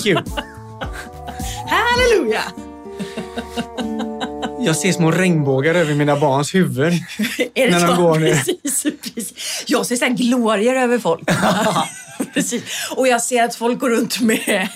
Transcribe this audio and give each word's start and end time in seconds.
Thank 0.00 0.06
you! 0.06 0.42
Halleluja! 1.68 2.42
Jag 4.58 4.76
ser 4.76 4.92
små 4.92 5.10
regnbågar 5.10 5.74
över 5.74 5.94
mina 5.94 6.16
barns 6.16 6.54
huvuden. 6.54 6.92
Är 7.54 7.70
det 7.70 7.78
När 7.78 7.86
de 7.86 7.96
går 7.96 8.18
ner. 8.18 8.34
Precis, 8.34 8.82
precis. 9.02 9.64
Jag 9.66 9.86
ser 9.86 9.96
så 9.96 10.04
här 10.04 10.12
glorior 10.12 10.74
över 10.74 10.98
folk. 10.98 11.30
precis. 12.34 12.62
Och 12.96 13.08
jag 13.08 13.22
ser 13.22 13.44
att 13.44 13.54
folk 13.54 13.78
går 13.78 13.90
runt 13.90 14.20
med, 14.20 14.68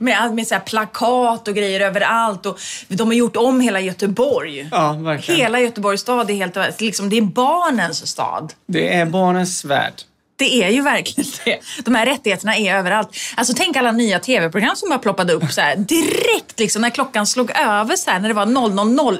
med, 0.00 0.34
med 0.34 0.46
så 0.46 0.58
plakat 0.66 1.48
och 1.48 1.54
grejer 1.54 1.80
överallt. 1.80 2.46
Och 2.46 2.58
de 2.88 3.08
har 3.08 3.14
gjort 3.14 3.36
om 3.36 3.60
hela 3.60 3.80
Göteborg. 3.80 4.68
Ja, 4.70 4.92
verkligen. 4.92 5.40
Hela 5.40 5.60
Göteborgs 5.60 6.00
stad 6.00 6.30
är 6.30 6.34
helt... 6.34 6.80
Liksom, 6.80 7.08
det 7.08 7.16
är 7.16 7.22
barnens 7.22 8.06
stad. 8.06 8.52
Det 8.66 8.94
är 8.94 9.06
barnens 9.06 9.64
värld. 9.64 9.94
Det 10.40 10.62
är 10.62 10.68
ju 10.68 10.82
verkligen 10.82 11.30
det. 11.44 11.60
De 11.84 11.94
här 11.94 12.06
rättigheterna 12.06 12.56
är 12.56 12.74
överallt. 12.76 13.16
Alltså 13.34 13.54
tänk 13.56 13.76
alla 13.76 13.92
nya 13.92 14.18
tv-program 14.18 14.76
som 14.76 14.88
bara 14.88 14.98
ploppade 14.98 15.32
upp 15.32 15.52
så 15.52 15.60
här 15.60 15.76
direkt 15.76 16.58
liksom 16.58 16.82
när 16.82 16.90
klockan 16.90 17.26
slog 17.26 17.50
över 17.50 17.96
så 17.96 18.10
här 18.10 18.20
när 18.20 18.28
det 18.28 18.34
var 18.34 18.46
00.01. 18.46 19.18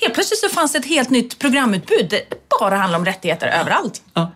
Helt 0.00 0.14
plötsligt 0.14 0.40
så 0.40 0.48
fanns 0.48 0.72
det 0.72 0.78
ett 0.78 0.86
helt 0.86 1.10
nytt 1.10 1.38
programutbud. 1.38 2.06
Det 2.10 2.22
bara 2.60 2.76
handlar 2.76 2.98
om 2.98 3.04
rättigheter 3.04 3.46
överallt. 3.46 4.02
Ja. 4.14 4.32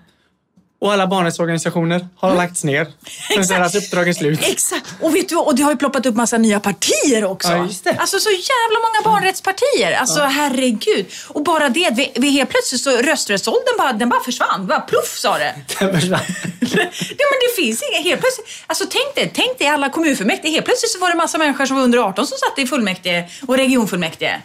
Och 0.80 0.92
alla 0.92 1.06
barnens 1.06 1.38
organisationer 1.38 2.08
har 2.16 2.34
lagts 2.34 2.64
ner. 2.64 2.84
Sen 3.28 3.40
Exakt. 3.40 3.48
deras 3.48 3.74
uppdrag 3.74 4.08
är 4.08 4.12
slut. 4.12 4.40
Exakt. 4.42 4.86
Och 5.00 5.16
vet 5.16 5.28
du? 5.28 5.36
Och 5.36 5.54
det 5.56 5.62
har 5.62 5.70
ju 5.70 5.76
ploppat 5.76 6.06
upp 6.06 6.14
massa 6.14 6.38
nya 6.38 6.60
partier 6.60 7.24
också. 7.24 7.48
Ja, 7.48 7.64
just 7.64 7.84
det. 7.84 7.96
Alltså 7.98 8.18
så 8.18 8.30
jävla 8.30 8.78
många 8.86 9.14
barnrättspartier. 9.14 9.92
Alltså 9.92 10.20
herregud. 10.20 11.06
Och 11.28 11.42
bara 11.42 11.68
det, 11.68 11.90
vi, 11.96 12.12
vi 12.14 12.30
helt 12.30 12.50
plötsligt 12.50 12.80
så 12.80 12.90
rösträttsåldern 12.90 13.76
bara, 13.78 13.92
den 13.92 14.08
bara 14.08 14.20
försvann. 14.20 14.66
Bara 14.66 14.80
pluff 14.80 15.18
sa 15.18 15.38
det. 15.38 15.54
Den 15.78 16.00
försvann. 16.00 16.20
Nej 16.60 17.26
men 17.30 17.38
det 17.40 17.62
finns 17.62 17.82
inga, 17.82 18.02
helt 18.02 18.20
plötsligt, 18.20 18.48
alltså 18.66 18.84
tänk 18.90 19.14
dig, 19.14 19.32
tänk 19.34 19.58
dig 19.58 19.68
alla 19.68 19.88
kommunfullmäktige, 19.90 20.52
helt 20.52 20.64
plötsligt 20.64 20.92
så 20.92 20.98
var 20.98 21.10
det 21.10 21.16
massa 21.16 21.38
människor 21.38 21.66
som 21.66 21.76
var 21.76 21.84
under 21.84 21.98
18 21.98 22.26
som 22.26 22.38
satt 22.38 22.58
i 22.58 22.66
fullmäktige 22.66 23.28
och 23.46 23.56
regionfullmäktige. 23.56 24.40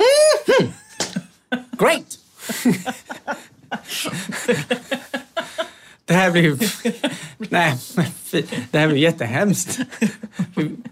Great! 1.79 2.17
Det 6.05 6.13
här 6.13 6.31
blir 6.31 6.41
ju... 6.41 6.57
Nej, 7.37 7.73
men 7.95 8.05
fy. 8.25 8.43
det 8.71 8.79
här 8.79 8.87
blir 8.87 8.97
jättehemskt. 8.97 9.79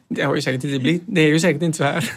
Det 0.07 0.21
har 0.21 0.35
ju 0.35 0.41
säkert 0.41 0.63
inte 0.63 0.79
blivit... 0.79 1.03
Det 1.05 1.21
är 1.21 1.27
ju 1.27 1.39
säkert 1.39 1.61
inte 1.61 1.77
så 1.77 1.83
här. 1.83 2.11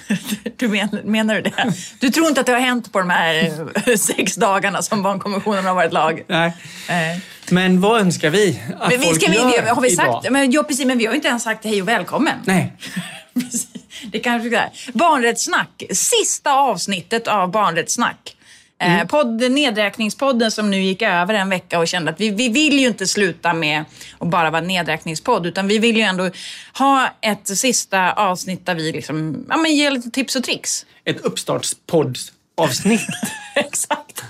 Du 0.57 0.69
men, 0.69 0.89
menar 1.05 1.35
du 1.35 1.41
det? 1.41 1.73
Du 2.01 2.11
tror 2.11 2.29
inte 2.29 2.41
att 2.41 2.47
det 2.47 2.53
har 2.53 2.61
hänt 2.61 2.93
på 2.93 2.99
de 2.99 3.11
här 3.11 3.61
eh, 3.87 3.97
sex 3.97 4.35
dagarna 4.35 4.83
som 4.83 5.03
barnkonventionen 5.03 5.65
har 5.65 5.75
varit 5.75 5.93
lag? 5.93 6.23
Nej. 6.27 6.57
Nej. 6.89 7.21
Men 7.51 7.81
vad 7.81 8.01
önskar 8.01 8.31
vi 8.31 8.63
att 8.81 8.91
Men 8.91 9.01
vi, 9.01 9.07
folk 9.07 9.29
vi, 9.29 9.35
gör 9.35 9.75
har 9.75 9.83
vi 9.83 9.93
idag? 9.93 10.23
sagt, 10.23 10.31
men, 10.31 10.53
ja, 10.53 10.63
precis, 10.63 10.87
men 10.87 10.99
vi 10.99 11.07
har 11.07 11.13
ju 11.13 11.17
inte 11.17 11.29
ens 11.29 11.43
sagt 11.43 11.65
hej 11.65 11.83
och 11.83 11.89
välkommen. 11.89 12.35
Nej. 12.45 12.73
Precis. 13.35 13.67
Det 14.13 14.19
kanske 14.19 14.59
är. 14.59 14.71
Barnrättssnack. 14.93 15.83
Sista 15.91 16.53
avsnittet 16.53 17.29
av 17.29 17.51
Barnrättssnack. 17.51 18.37
Eh, 18.85 19.07
podd, 19.07 19.53
nedräkningspodden 19.53 20.51
som 20.51 20.71
nu 20.71 20.83
gick 20.83 21.03
över 21.03 21.35
en 21.35 21.49
vecka 21.49 21.79
och 21.79 21.89
kände 21.89 22.11
att 22.11 22.21
vi, 22.21 22.31
vi 22.31 22.49
vill 22.49 22.79
ju 22.79 22.87
inte 22.87 23.07
sluta 23.07 23.55
med 23.55 23.85
att 24.19 24.29
bara 24.29 24.51
vara 24.51 24.63
nedräkningspodd 24.63 25.47
utan 25.47 25.69
vi 25.69 25.79
vill 25.79 25.97
ju 25.97 26.03
ändå 26.03 26.31
ha 26.79 27.09
ett 27.21 27.59
sista 27.59 28.13
avsnitt 28.13 28.67
där 28.67 28.75
vi 28.75 28.93
liksom, 28.93 29.47
ja, 29.49 29.57
men 29.57 29.77
ger 29.77 29.91
lite 29.91 30.11
tips 30.11 30.37
och 30.37 30.45
tricks. 30.45 30.87
Ett 31.05 31.21
uppstartspodd-avsnitt. 31.21 33.07
Exakt. 33.55 34.23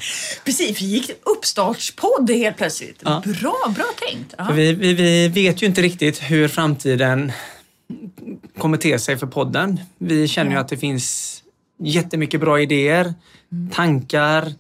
Precis, 0.45 0.83
vi 0.83 0.87
gick 0.87 1.11
uppstartspodd 1.23 2.31
helt 2.31 2.57
plötsligt. 2.57 3.01
Ja. 3.05 3.23
Bra, 3.25 3.73
bra 3.75 3.87
tänkt. 4.09 4.35
Vi, 4.53 4.73
vi, 4.73 4.95
vi 4.95 5.29
vet 5.29 5.63
ju 5.63 5.67
inte 5.67 5.83
riktigt 5.83 6.23
hur 6.23 6.49
framtiden 6.49 7.33
kommer 8.59 8.77
te 8.77 8.99
sig 8.99 9.19
för 9.19 9.27
podden. 9.27 9.81
Vi 9.99 10.29
känner 10.29 10.51
ju 10.51 10.59
att 10.59 10.69
det 10.69 10.77
finns 10.77 11.41
jättemycket 11.85 12.41
bra 12.41 12.61
idéer, 12.61 13.15
tankar, 13.73 14.53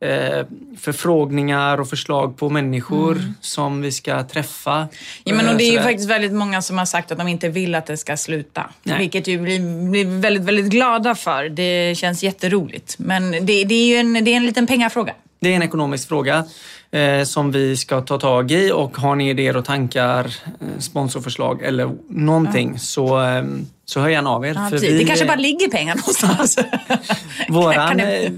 eh, 0.00 0.46
förfrågningar 0.78 1.80
och 1.80 1.88
förslag 1.88 2.36
på 2.36 2.50
människor 2.50 3.18
som 3.40 3.82
vi 3.82 3.92
ska 3.92 4.24
träffa. 4.24 4.76
Mm. 4.76 4.88
Ja, 5.24 5.34
men 5.34 5.46
och 5.46 5.52
Eh, 5.52 5.56
det 5.56 5.64
är 5.64 5.66
ju 5.66 5.70
sådär. 5.72 5.82
faktiskt 5.82 6.10
väldigt 6.10 6.32
många 6.32 6.62
som 6.62 6.78
har 6.78 6.84
sagt 6.84 7.12
att 7.12 7.18
de 7.18 7.28
inte 7.28 7.48
vill 7.48 7.74
att 7.74 7.86
det 7.86 7.96
ska 7.96 8.16
sluta. 8.16 8.70
Nej. 8.82 8.98
Vilket 8.98 9.26
ju 9.26 9.38
blir, 9.38 9.90
blir 9.90 10.20
väldigt, 10.20 10.44
väldigt 10.44 10.66
glada 10.66 11.14
för. 11.14 11.48
Det 11.48 11.98
känns 11.98 12.22
jätteroligt. 12.22 12.98
Men 12.98 13.30
det, 13.30 13.64
det 13.64 13.74
är 13.74 13.86
ju 13.86 13.96
en, 13.96 14.24
det 14.24 14.30
är 14.30 14.36
en 14.36 14.46
liten 14.46 14.66
pengafråga. 14.66 15.14
Det 15.40 15.52
är 15.52 15.56
en 15.56 15.62
ekonomisk 15.62 16.08
fråga 16.08 16.44
eh, 16.90 17.22
som 17.24 17.52
vi 17.52 17.76
ska 17.76 18.00
ta 18.00 18.18
tag 18.18 18.50
i 18.50 18.70
och 18.72 18.96
har 18.96 19.16
ni 19.16 19.30
idéer 19.30 19.56
och 19.56 19.64
tankar, 19.64 20.24
eh, 20.24 20.78
sponsorförslag 20.78 21.62
eller 21.62 21.90
någonting 22.08 22.78
så, 22.78 23.22
eh, 23.22 23.44
så 23.84 24.00
hör 24.00 24.08
gärna 24.08 24.30
av 24.30 24.46
er. 24.46 24.54
Ja, 24.54 24.68
vi- 24.80 24.98
det 24.98 25.04
kanske 25.04 25.26
bara 25.26 25.36
ligger 25.36 25.68
pengar 25.68 25.94
någonstans. 25.96 26.58
Våran 27.48 27.88
Kan 27.88 27.96
det- 27.96 28.26
eh, 28.26 28.32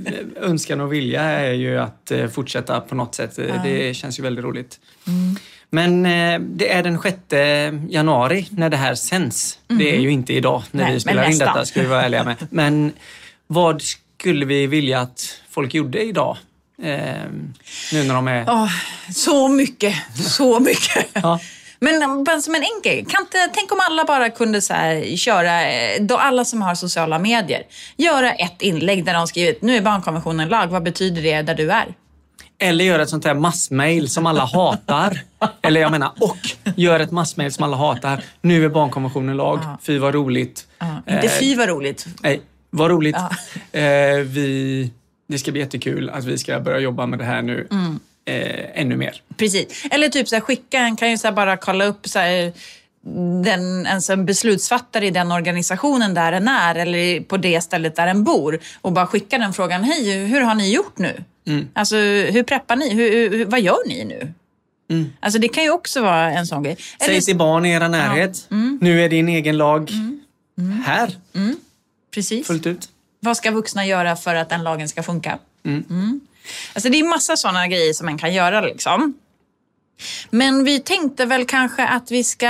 önskan 0.50 0.80
och 0.80 0.92
vilja 0.92 1.22
är 1.22 1.52
ju 1.52 1.78
att 1.78 2.12
fortsätta 2.32 2.80
på 2.80 2.94
något 2.94 3.14
sätt. 3.14 3.38
Eh, 3.38 3.62
Det 3.64 3.94
känns 3.94 4.18
ju 4.18 4.22
väldigt 4.22 4.44
roligt. 4.44 4.76
Mm. 5.06 5.36
Men 5.70 6.02
det 6.56 6.72
är 6.72 6.82
den 6.82 6.98
6 6.98 7.16
januari 7.90 8.46
när 8.50 8.70
det 8.70 8.76
här 8.76 8.94
sänds. 8.94 9.58
Det 9.66 9.96
är 9.96 10.00
ju 10.00 10.10
inte 10.10 10.32
idag 10.32 10.62
när 10.70 10.80
Mm. 10.80 10.86
Nej, 10.86 10.94
vi 10.94 11.00
spelar 11.00 11.30
in 11.30 11.38
detta, 11.38 11.64
ska 11.64 11.80
vi 11.80 11.86
vara 11.86 12.02
ärliga 12.02 12.24
med. 12.24 12.36
Men 12.50 12.92
vad 13.46 13.82
skulle 13.82 14.44
vi 14.46 14.66
vilja 14.66 15.00
att 15.00 15.40
folk 15.50 15.74
gjorde 15.74 16.02
idag? 16.04 16.36
Eh, 16.82 17.30
nu 17.92 18.04
när 18.04 18.14
de 18.14 18.28
är... 18.28 18.44
Åh, 18.48 18.70
så 19.14 19.48
mycket, 19.48 19.94
så 20.14 20.60
mycket. 20.70 21.06
Ja. 21.12 21.40
Men 21.80 22.42
som 22.42 22.54
en 22.54 22.62
enkel, 22.62 23.06
kan 23.06 23.20
inte, 23.20 23.48
tänk 23.54 23.72
om 23.72 23.78
alla 23.80 24.04
bara 24.04 24.30
kunde 24.30 24.60
så 24.60 24.74
här, 24.74 25.16
köra, 25.16 25.72
eh, 25.72 26.02
då 26.02 26.16
alla 26.16 26.44
som 26.44 26.62
har 26.62 26.74
sociala 26.74 27.18
medier, 27.18 27.62
göra 27.96 28.32
ett 28.32 28.62
inlägg 28.62 29.04
där 29.04 29.14
de 29.14 29.26
skriver 29.26 29.54
nu 29.60 29.76
är 29.76 29.80
barnkonventionen 29.80 30.48
lag, 30.48 30.66
vad 30.66 30.82
betyder 30.82 31.22
det 31.22 31.42
där 31.42 31.54
du 31.54 31.72
är? 31.72 31.94
Eller 32.60 32.84
göra 32.84 33.02
ett 33.02 33.08
sånt 33.08 33.24
här 33.24 33.34
massmail 33.34 34.08
som 34.08 34.26
alla 34.26 34.44
hatar. 34.44 35.20
Eller 35.62 35.80
jag 35.80 35.90
menar, 35.90 36.12
och 36.20 36.38
gör 36.76 37.00
ett 37.00 37.10
massmail 37.10 37.52
som 37.52 37.64
alla 37.64 37.76
hatar. 37.76 38.24
Nu 38.40 38.64
är 38.64 38.68
barnkonventionen 38.68 39.36
lag. 39.36 39.60
Fy 39.82 39.98
vad 39.98 40.14
roligt. 40.14 40.66
Ja, 40.78 40.96
inte 40.96 41.26
Eh, 41.26 41.32
fy 41.40 41.54
vad 41.54 41.68
roligt. 41.68 42.06
Nej, 42.22 42.40
vad 42.70 42.90
roligt. 42.90 43.16
Ja. 43.72 43.80
Eh, 43.80 44.18
vi, 44.18 44.90
det 45.28 45.38
ska 45.38 45.52
bli 45.52 45.60
jättekul 45.60 46.10
att 46.10 46.24
vi 46.24 46.38
ska 46.38 46.60
börja 46.60 46.78
jobba 46.78 47.06
med 47.06 47.18
det 47.18 47.24
här 47.24 47.42
nu 47.42 47.66
Mm. 47.70 48.00
eh, 48.24 48.80
ännu 48.82 48.96
mer. 48.96 49.22
Precis. 49.36 49.84
Eller 49.90 50.08
typ 50.08 50.28
så 50.28 50.34
här, 50.34 50.40
skicka 50.40 50.78
en, 50.78 50.96
kan 50.96 51.10
ju 51.10 51.18
så 51.18 51.32
bara 51.32 51.56
kolla 51.56 51.84
upp 51.84 52.08
så 52.08 52.18
här, 52.18 52.52
den, 53.44 53.86
alltså 53.86 54.12
en 54.12 54.26
beslutsfattare 54.26 55.06
i 55.06 55.10
den 55.10 55.32
organisationen 55.32 56.14
där 56.14 56.32
den 56.32 56.48
är 56.48 56.74
eller 56.74 57.20
på 57.20 57.36
det 57.36 57.60
stället 57.60 57.96
där 57.96 58.06
den 58.06 58.24
bor 58.24 58.58
och 58.80 58.92
bara 58.92 59.06
skicka 59.06 59.38
den 59.38 59.52
frågan. 59.52 59.84
Hej, 59.84 60.26
hur 60.26 60.40
har 60.40 60.54
ni 60.54 60.74
gjort 60.74 60.98
nu? 60.98 61.24
Alltså, 61.72 61.96
hur 61.96 62.42
preppar 62.42 62.76
ni? 62.76 62.94
Hur, 62.94 63.30
hur, 63.38 63.44
vad 63.44 63.60
gör 63.60 63.88
ni 63.88 64.04
nu? 64.04 64.32
Alltså, 65.20 65.38
det 65.38 65.48
kan 65.48 65.64
ju 65.64 65.70
också 65.70 66.02
vara 66.02 66.30
en 66.32 66.46
sån 66.46 66.62
grej. 66.62 66.76
Säg 67.00 67.20
till 67.22 67.36
barn 67.36 67.66
i 67.66 67.70
era 67.70 67.88
närhet. 67.88 68.46
Mm. 68.50 68.78
Nu 68.82 69.04
är 69.04 69.08
din 69.08 69.28
egen 69.28 69.56
lag 69.56 69.90
här, 70.86 71.16
precis. 72.14 72.46
fullt 72.46 72.66
ut. 72.66 72.88
Vad 73.20 73.36
ska 73.36 73.50
vuxna 73.50 73.86
göra 73.86 74.16
för 74.16 74.34
att 74.34 74.48
den 74.48 74.62
lagen 74.62 74.88
ska 74.88 75.02
funka? 75.02 75.38
Mm. 75.64 76.20
Alltså 76.74 76.88
det 76.88 76.98
är 77.00 77.04
massa 77.04 77.36
sådana 77.36 77.68
grejer 77.68 77.92
som 77.92 78.06
man 78.06 78.18
kan 78.18 78.34
göra. 78.34 78.60
liksom. 78.60 79.14
Men 80.30 80.64
vi 80.64 80.80
tänkte 80.80 81.24
väl 81.24 81.44
kanske 81.46 81.86
att 81.86 82.10
vi 82.10 82.24
ska... 82.24 82.46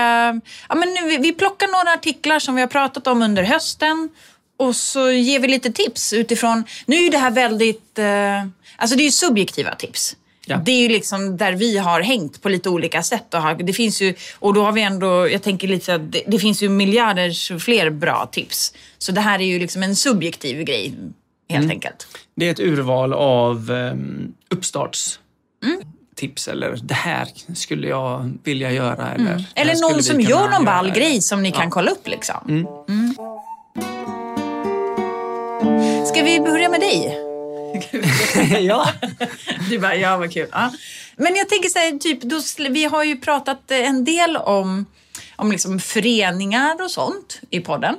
Ja, 0.68 0.74
men 0.74 0.94
nu, 0.94 1.18
vi- 1.18 1.32
plockar 1.32 1.68
några 1.68 1.92
artiklar 1.94 2.38
som 2.38 2.54
vi 2.54 2.60
har 2.60 2.68
pratat 2.68 3.06
om 3.06 3.22
under 3.22 3.42
hösten 3.42 4.08
och 4.56 4.76
så 4.76 5.10
ger 5.10 5.40
vi 5.40 5.48
lite 5.48 5.72
tips 5.72 6.12
utifrån... 6.12 6.64
Nu 6.86 6.96
är 6.96 7.10
det 7.10 7.18
här 7.18 7.30
väldigt... 7.30 7.98
Eh, 7.98 8.42
alltså 8.76 8.96
det 8.96 9.02
är 9.02 9.04
ju 9.04 9.10
subjektiva 9.12 9.74
tips. 9.74 10.16
Ja. 10.48 10.56
Det 10.64 10.70
är 10.70 10.82
ju 10.82 10.88
liksom 10.88 11.36
där 11.36 11.52
vi 11.52 11.78
har 11.78 12.00
hängt 12.00 12.42
på 12.42 12.48
lite 12.48 12.68
olika 12.68 13.02
sätt. 13.02 13.34
Och 13.34 13.42
har, 13.42 13.54
det 13.54 13.72
finns 13.72 14.02
ju, 14.02 14.14
och 14.38 14.54
då 14.54 14.62
har 14.64 14.72
vi 14.72 14.82
ändå, 14.82 15.28
jag 15.28 15.42
tänker 15.42 15.68
lite 15.68 15.94
att 15.94 16.12
det, 16.12 16.22
det 16.26 16.38
finns 16.38 16.62
ju 16.62 16.68
miljarders 16.68 17.52
fler 17.58 17.90
bra 17.90 18.28
tips. 18.32 18.74
Så 18.98 19.12
det 19.12 19.20
här 19.20 19.38
är 19.38 19.44
ju 19.44 19.58
liksom 19.58 19.82
en 19.82 19.96
subjektiv 19.96 20.64
grej 20.64 20.94
helt 21.48 21.70
enkelt. 21.70 22.06
Det 22.36 22.46
är 22.46 22.50
ett 22.50 22.60
urval 22.60 23.12
av 23.12 23.70
um, 23.70 24.34
uppstarts 24.50 25.20
Mm. 25.64 25.80
tips 26.16 26.48
eller 26.48 26.76
det 26.82 26.94
här 26.94 27.28
skulle 27.54 27.88
jag 27.88 28.32
vilja 28.44 28.72
göra. 28.72 29.12
Eller, 29.14 29.24
här 29.24 29.44
Eller 29.54 29.80
någon 29.80 30.02
som 30.02 30.20
gör 30.20 30.48
någon 30.48 30.64
ball 30.64 30.90
grej 30.90 31.22
som 31.22 31.42
ni 31.42 31.52
kan 31.52 31.70
kolla 31.70 31.90
upp 31.90 32.08
liksom. 32.08 32.66
Mm. 32.88 33.14
Ska 36.06 36.22
vi 36.22 36.40
börja 36.40 36.68
med 36.68 36.80
dig? 36.80 37.27
ja. 38.60 38.92
Du 39.70 39.78
bara, 39.78 39.96
ja 39.96 40.16
vad 40.16 40.32
kul. 40.32 40.48
Ja. 40.52 40.72
Men 41.16 41.36
jag 41.36 41.48
tänker 41.48 41.68
så 41.68 41.78
här, 41.78 41.98
typ, 41.98 42.22
då, 42.22 42.40
vi 42.70 42.84
har 42.84 43.04
ju 43.04 43.16
pratat 43.16 43.70
eh, 43.70 43.88
en 43.88 44.04
del 44.04 44.36
om, 44.36 44.86
om 45.36 45.52
liksom 45.52 45.80
föreningar 45.80 46.82
och 46.82 46.90
sånt 46.90 47.40
i 47.50 47.60
podden. 47.60 47.96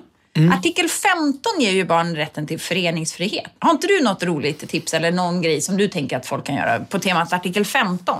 Artikel 0.53 0.89
15 0.89 1.51
ger 1.59 1.71
ju 1.71 1.85
barn 1.85 2.15
rätten 2.15 2.47
till 2.47 2.59
föreningsfrihet. 2.59 3.51
Har 3.59 3.71
inte 3.71 3.87
du 3.87 4.03
något 4.03 4.23
roligt 4.23 4.69
tips 4.69 4.93
eller 4.93 5.11
någon 5.11 5.41
grej 5.41 5.61
som 5.61 5.77
du 5.77 5.87
tänker 5.87 6.17
att 6.17 6.25
folk 6.25 6.45
kan 6.45 6.55
göra 6.55 6.79
på 6.79 6.99
temat 6.99 7.33
artikel 7.33 7.65
15? 7.65 8.17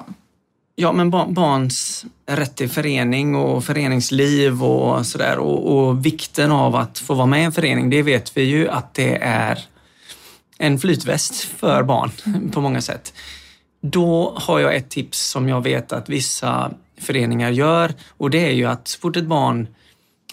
Ja, 0.75 0.92
men 0.92 1.10
barns 1.10 2.06
rätt 2.25 2.56
till 2.56 2.69
förening 2.69 3.36
och 3.36 3.63
föreningsliv 3.63 4.63
och 4.63 5.06
sådär 5.06 5.38
och, 5.38 5.77
och, 5.77 6.06
vikten 6.06 6.51
av 6.51 6.75
att 6.75 7.00
få 7.00 7.13
vara 7.13 7.27
med 7.27 7.42
i 7.42 7.44
en 7.44 7.51
förening, 7.51 7.89
det 7.89 8.01
vet 8.01 8.38
vi 8.38 8.44
ju 8.44 8.69
att 8.69 8.94
det 8.94 9.16
är 9.21 9.60
en 10.59 10.79
flytväst 10.79 11.35
för 11.35 11.83
barn 11.83 12.11
på 12.51 12.61
många 12.61 12.81
sätt. 12.81 13.13
Då 13.81 14.33
har 14.38 14.59
jag 14.59 14.75
ett 14.75 14.89
tips 14.89 15.29
som 15.29 15.50
jag 15.50 15.63
vet 15.63 15.91
att 15.91 16.09
vissa 16.09 16.71
föreningar 16.97 17.50
gör 17.50 17.94
och 18.07 18.29
det 18.29 18.47
är 18.47 18.51
ju 18.51 18.65
att 18.65 18.88
så 18.88 19.00
fort 19.00 19.15
ett 19.15 19.25
barn 19.25 19.67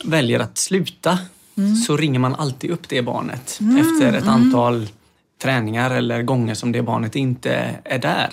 väljer 0.04 0.40
att 0.40 0.58
sluta 0.58 1.18
mm. 1.56 1.76
så 1.76 1.96
ringer 1.96 2.18
man 2.18 2.34
alltid 2.34 2.70
upp 2.70 2.88
det 2.88 3.02
barnet 3.02 3.58
mm. 3.60 3.76
efter 3.76 4.12
ett 4.12 4.22
mm. 4.22 4.34
antal 4.34 4.88
träningar 5.42 5.90
eller 5.90 6.22
gånger 6.22 6.54
som 6.54 6.72
det 6.72 6.82
barnet 6.82 7.16
inte 7.16 7.78
är 7.84 7.98
där. 7.98 8.32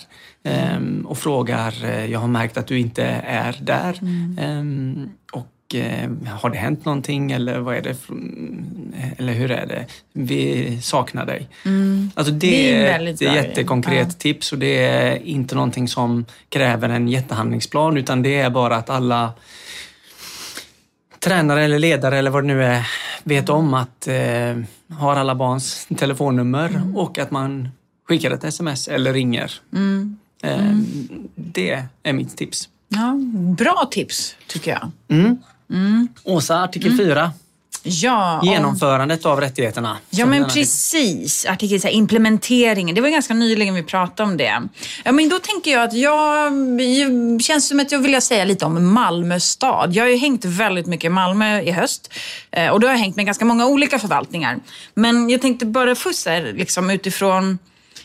Um, 0.78 1.06
och 1.06 1.18
frågar, 1.18 1.86
jag 2.06 2.20
har 2.20 2.28
märkt 2.28 2.58
att 2.58 2.68
du 2.68 2.80
inte 2.80 3.04
är 3.26 3.58
där. 3.62 4.00
Um, 4.42 5.10
och 5.74 6.28
uh, 6.28 6.28
har 6.28 6.50
det 6.50 6.58
hänt 6.58 6.86
någonting 6.86 7.32
eller 7.32 7.60
vad 7.60 7.76
är 7.76 7.82
det? 7.82 7.96
För, 7.96 8.16
eller 9.18 9.34
hur 9.34 9.52
är 9.52 9.66
det? 9.66 9.86
Vi 10.14 10.82
saknar 10.82 11.26
dig. 11.26 11.50
Mm. 11.66 12.12
Alltså 12.16 12.34
det, 12.34 12.50
det 12.50 12.88
är 12.88 13.08
ett 13.08 13.22
jättekonkret 13.22 14.08
ja. 14.08 14.16
tips 14.18 14.52
och 14.52 14.60
det 14.60 14.86
är 14.86 15.16
inte 15.24 15.56
någonting 15.56 15.88
som 15.88 16.26
kräver 16.50 16.90
en 16.90 17.08
jättehandlingsplan 17.08 17.98
utan 17.98 18.24
det 18.24 18.40
är 18.40 18.50
bara 18.50 18.76
att 18.76 18.90
alla 18.90 19.34
tränare 21.20 21.64
eller 21.64 21.80
ledare 21.80 22.18
eller 22.18 22.32
vad 22.32 22.44
det 22.44 22.48
nu 22.48 22.64
är 22.64 22.88
vet 23.24 23.50
om 23.50 23.74
att 23.74 24.08
eh, 24.08 24.58
har 24.90 25.16
alla 25.16 25.36
barns 25.36 25.88
telefonnummer 25.98 26.70
mm. 26.70 26.98
och 26.98 27.20
att 27.20 27.32
man 27.32 27.70
skickar 28.08 28.32
ett 28.32 28.44
sms 28.44 28.88
eller 28.88 29.14
ringer. 29.14 29.52
Mm. 29.74 30.18
Eh, 30.44 30.70
mm. 30.70 30.86
Det 31.36 31.84
är 32.04 32.14
mitt 32.14 32.38
tips. 32.38 32.70
Ja, 32.88 33.20
bra 33.58 33.88
tips 33.92 34.36
tycker 34.48 34.72
jag. 34.72 34.92
Mm. 35.20 35.38
Mm. 35.70 36.08
Åsa, 36.24 36.64
artikel 36.64 36.98
4. 36.98 37.22
Mm. 37.22 37.32
Ja, 37.84 38.42
Genomförandet 38.44 39.26
om... 39.26 39.32
av 39.32 39.42
rättigheterna. 39.42 39.98
Ja, 40.10 40.26
men 40.26 40.46
precis. 40.46 41.46
Artikel, 41.46 41.82
så 41.82 41.88
här, 41.88 41.96
implementeringen. 41.96 42.96
Det 42.96 43.02
var 43.02 43.10
ganska 43.10 43.34
nyligen 43.34 43.76
vi 43.76 43.84
pratade 43.84 44.30
om 44.30 44.38
det. 44.38 44.62
Ja, 45.04 45.12
men 45.12 45.30
då 45.30 45.40
tänker 45.40 45.72
jag 45.72 45.84
att 45.84 45.94
jag... 45.94 46.52
känns 47.42 47.68
som 47.68 47.80
att 47.80 47.92
jag 47.92 48.00
vill 48.00 48.22
säga 48.22 48.46
lite 48.46 48.66
om 48.66 48.94
Malmö 48.94 49.40
stad. 49.40 49.96
Jag 49.96 50.04
har 50.04 50.10
ju 50.10 50.18
hängt 50.18 50.46
väldigt 50.46 50.86
mycket 50.86 51.06
i 51.06 51.10
Malmö 51.10 51.62
i 51.62 51.72
höst 51.72 52.14
eh, 52.52 52.70
och 52.70 52.80
då 52.80 52.88
har 52.88 52.94
jag 52.94 53.00
hängt 53.00 53.16
med 53.16 53.26
ganska 53.26 53.46
många 53.46 53.66
olika 53.66 54.00
förvaltningar. 54.00 54.60
Men 54.94 55.30
jag 55.30 55.42
tänkte 55.42 55.66
bara 55.66 55.96
först 55.96 56.28
liksom 56.54 56.90
utifrån 56.90 57.60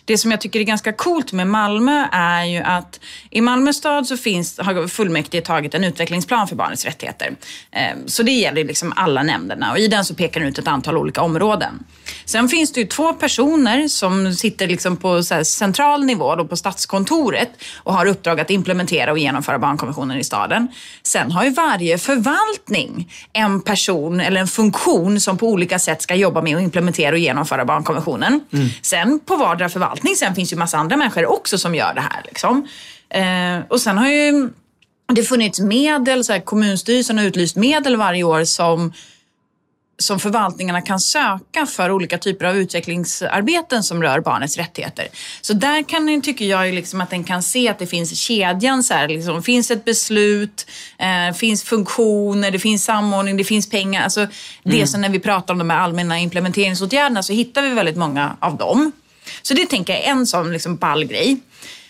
det 0.09 0.19
som 0.19 0.31
jag 0.31 0.41
tycker 0.41 0.61
är 0.61 0.65
ganska 0.65 0.93
coolt 0.93 1.33
med 1.33 1.47
Malmö 1.47 2.07
är 2.13 2.45
ju 2.45 2.59
att 2.59 3.01
i 3.31 3.41
Malmö 3.41 3.73
stad 3.73 4.07
så 4.07 4.17
finns, 4.17 4.59
har 4.59 4.89
fullmäktige 4.89 5.41
tagit 5.41 5.75
en 5.75 5.85
utvecklingsplan 5.85 6.49
för 6.49 6.57
barnets 6.57 6.85
rättigheter. 6.85 7.37
Eh, 7.71 7.97
så 8.07 8.23
det 8.23 8.33
gäller 8.33 8.65
liksom 8.65 8.93
alla 8.97 9.23
nämnderna 9.23 9.73
och 9.73 9.79
i 9.79 9.89
den 9.89 10.05
så 10.05 10.15
pekar 10.15 10.41
den 10.41 10.49
ut 10.49 10.59
ett 10.59 10.69
antal 10.69 10.97
olika 10.97 11.23
områden. 11.23 11.85
Sen 12.25 12.49
finns 12.49 12.73
det 12.73 12.81
ju 12.81 12.87
två 12.87 13.13
personer 13.13 13.89
som 13.89 14.35
sitter 14.35 14.67
liksom 14.67 14.97
på 14.97 15.23
central 15.45 16.05
nivå 16.05 16.37
då 16.37 16.45
på 16.45 16.57
Stadskontoret 16.57 17.51
och 17.77 17.95
har 17.95 18.07
uppdrag 18.07 18.41
att 18.41 18.51
implementera 18.51 19.13
och 19.13 19.19
genomföra 19.19 19.59
barnkonventionen 19.59 20.19
i 20.19 20.25
staden. 20.25 20.69
Sen 21.03 21.31
har 21.31 21.45
ju 21.45 21.51
varje 21.51 21.99
förvaltning 21.99 23.13
en 23.33 23.61
person 23.61 24.21
eller 24.21 24.41
en 24.41 24.49
funktion 24.49 25.21
som 25.21 25.39
på 25.39 25.47
olika 25.49 25.79
sätt 25.79 26.03
ska 26.03 26.15
jobba 26.15 26.43
med 26.43 26.57
att 26.57 26.63
implementera 26.63 27.13
och 27.13 27.19
genomföra 27.19 27.65
barnkonventionen. 27.65 28.41
Mm. 28.53 28.69
Sen 28.83 29.21
på 29.27 29.37
vardera 29.37 29.69
förvaltning 29.69 29.98
förvaltning. 29.99 30.17
Sen 30.17 30.35
finns 30.35 30.53
ju 30.53 30.57
massa 30.57 30.79
andra 30.79 30.97
människor 30.97 31.27
också 31.27 31.59
som 31.59 31.75
gör 31.75 31.95
det 31.95 32.01
här. 32.01 32.23
Liksom. 32.25 32.69
Eh, 33.11 33.67
och 33.69 33.81
sen 33.81 33.99
har 33.99 34.09
ju 34.09 34.51
det 35.13 35.23
funnits 35.23 35.61
medel, 35.61 36.25
så 36.25 36.33
här, 36.33 36.41
kommunstyrelsen 36.41 37.19
har 37.19 37.25
utlyst 37.25 37.57
medel 37.57 37.97
varje 37.97 38.25
år 38.25 38.45
som 38.45 38.93
som 40.01 40.19
förvaltningarna 40.19 40.83
kan 40.83 41.01
söka 41.01 41.67
för 41.67 41.91
olika 41.91 42.19
typer 42.19 42.47
av 42.47 42.57
utvecklingsarbeten 42.57 43.83
som 43.83 44.03
rör 44.03 44.21
barnets 44.21 44.57
rättigheter. 44.57 45.09
Så 45.41 45.53
där 45.53 45.83
kan, 45.83 46.23
tycker 46.23 46.45
jag 46.45 46.75
liksom 46.75 47.01
att 47.01 47.11
den 47.11 47.25
kan 47.25 47.43
se 47.43 47.69
att 47.69 47.79
det 47.79 47.87
finns 47.87 48.19
kedjan. 48.19 48.83
Så 48.83 48.95
här, 48.95 49.09
liksom, 49.09 49.43
finns 49.43 49.71
ett 49.71 49.85
beslut, 49.85 50.67
eh, 50.99 51.35
finns 51.35 51.63
funktioner, 51.63 52.51
det 52.51 52.59
finns 52.59 52.85
samordning, 52.85 53.37
det 53.37 53.45
finns 53.45 53.71
pengar. 53.71 54.03
Alltså, 54.03 54.21
mm. 54.21 54.31
Det 54.63 54.87
som 54.87 55.01
när 55.01 55.09
vi 55.09 55.19
pratar 55.19 55.55
om 55.55 55.59
de 55.59 55.71
här 55.71 55.79
allmänna 55.79 56.19
implementeringsåtgärderna 56.19 57.23
så 57.23 57.33
hittar 57.33 57.63
vi 57.63 57.69
väldigt 57.69 57.97
många 57.97 58.37
av 58.41 58.57
dem. 58.57 58.93
Så 59.43 59.55
det 59.55 59.67
tänker 59.67 59.93
jag 59.93 60.05
är 60.05 60.11
en 60.11 60.27
sån 60.27 60.53
liksom 60.53 60.77
ball 60.77 61.05
grej. 61.05 61.41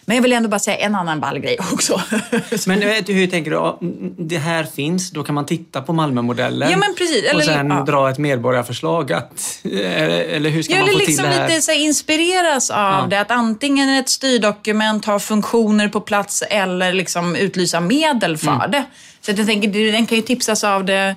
Men 0.08 0.16
jag 0.16 0.22
vill 0.22 0.32
ändå 0.32 0.48
bara 0.48 0.58
säga 0.58 0.76
en 0.76 0.94
annan 0.94 1.20
ball 1.20 1.38
grej 1.38 1.58
också. 1.72 2.00
men 2.66 2.82
hur 2.82 3.26
tänker 3.26 3.50
du? 3.50 3.76
Det 4.18 4.38
här 4.38 4.64
finns, 4.64 5.10
då 5.10 5.22
kan 5.22 5.34
man 5.34 5.46
titta 5.46 5.82
på 5.82 5.92
Malmömodellen 5.92 6.70
ja, 6.70 6.76
men 6.76 6.94
precis. 6.94 7.24
Eller, 7.24 7.40
och 7.40 7.44
sen 7.44 7.70
ja. 7.70 7.84
dra 7.84 8.10
ett 8.10 8.18
medborgarförslag. 8.18 9.12
Att, 9.12 9.60
eller 9.64 10.50
hur 10.50 10.62
ska 10.62 10.74
ja, 10.74 10.80
man 10.80 10.88
få 10.88 10.98
liksom 10.98 11.14
till 11.14 11.24
det 11.24 11.30
här? 11.30 11.48
lite 11.48 11.62
så 11.62 11.72
inspireras 11.72 12.70
av 12.70 12.78
ja. 12.78 13.06
det. 13.10 13.20
Att 13.20 13.30
antingen 13.30 13.88
ett 13.88 14.08
styrdokument 14.08 15.04
har 15.04 15.18
funktioner 15.18 15.88
på 15.88 16.00
plats 16.00 16.42
eller 16.50 16.92
liksom 16.92 17.36
utlysa 17.36 17.80
medel 17.80 18.36
för 18.36 18.50
mm. 18.50 18.70
det. 18.70 18.84
Så 19.20 19.30
jag 19.30 19.46
tänker, 19.46 19.92
den 19.92 20.06
kan 20.06 20.16
ju 20.16 20.22
tipsas 20.22 20.64
av 20.64 20.84
det 20.84 21.16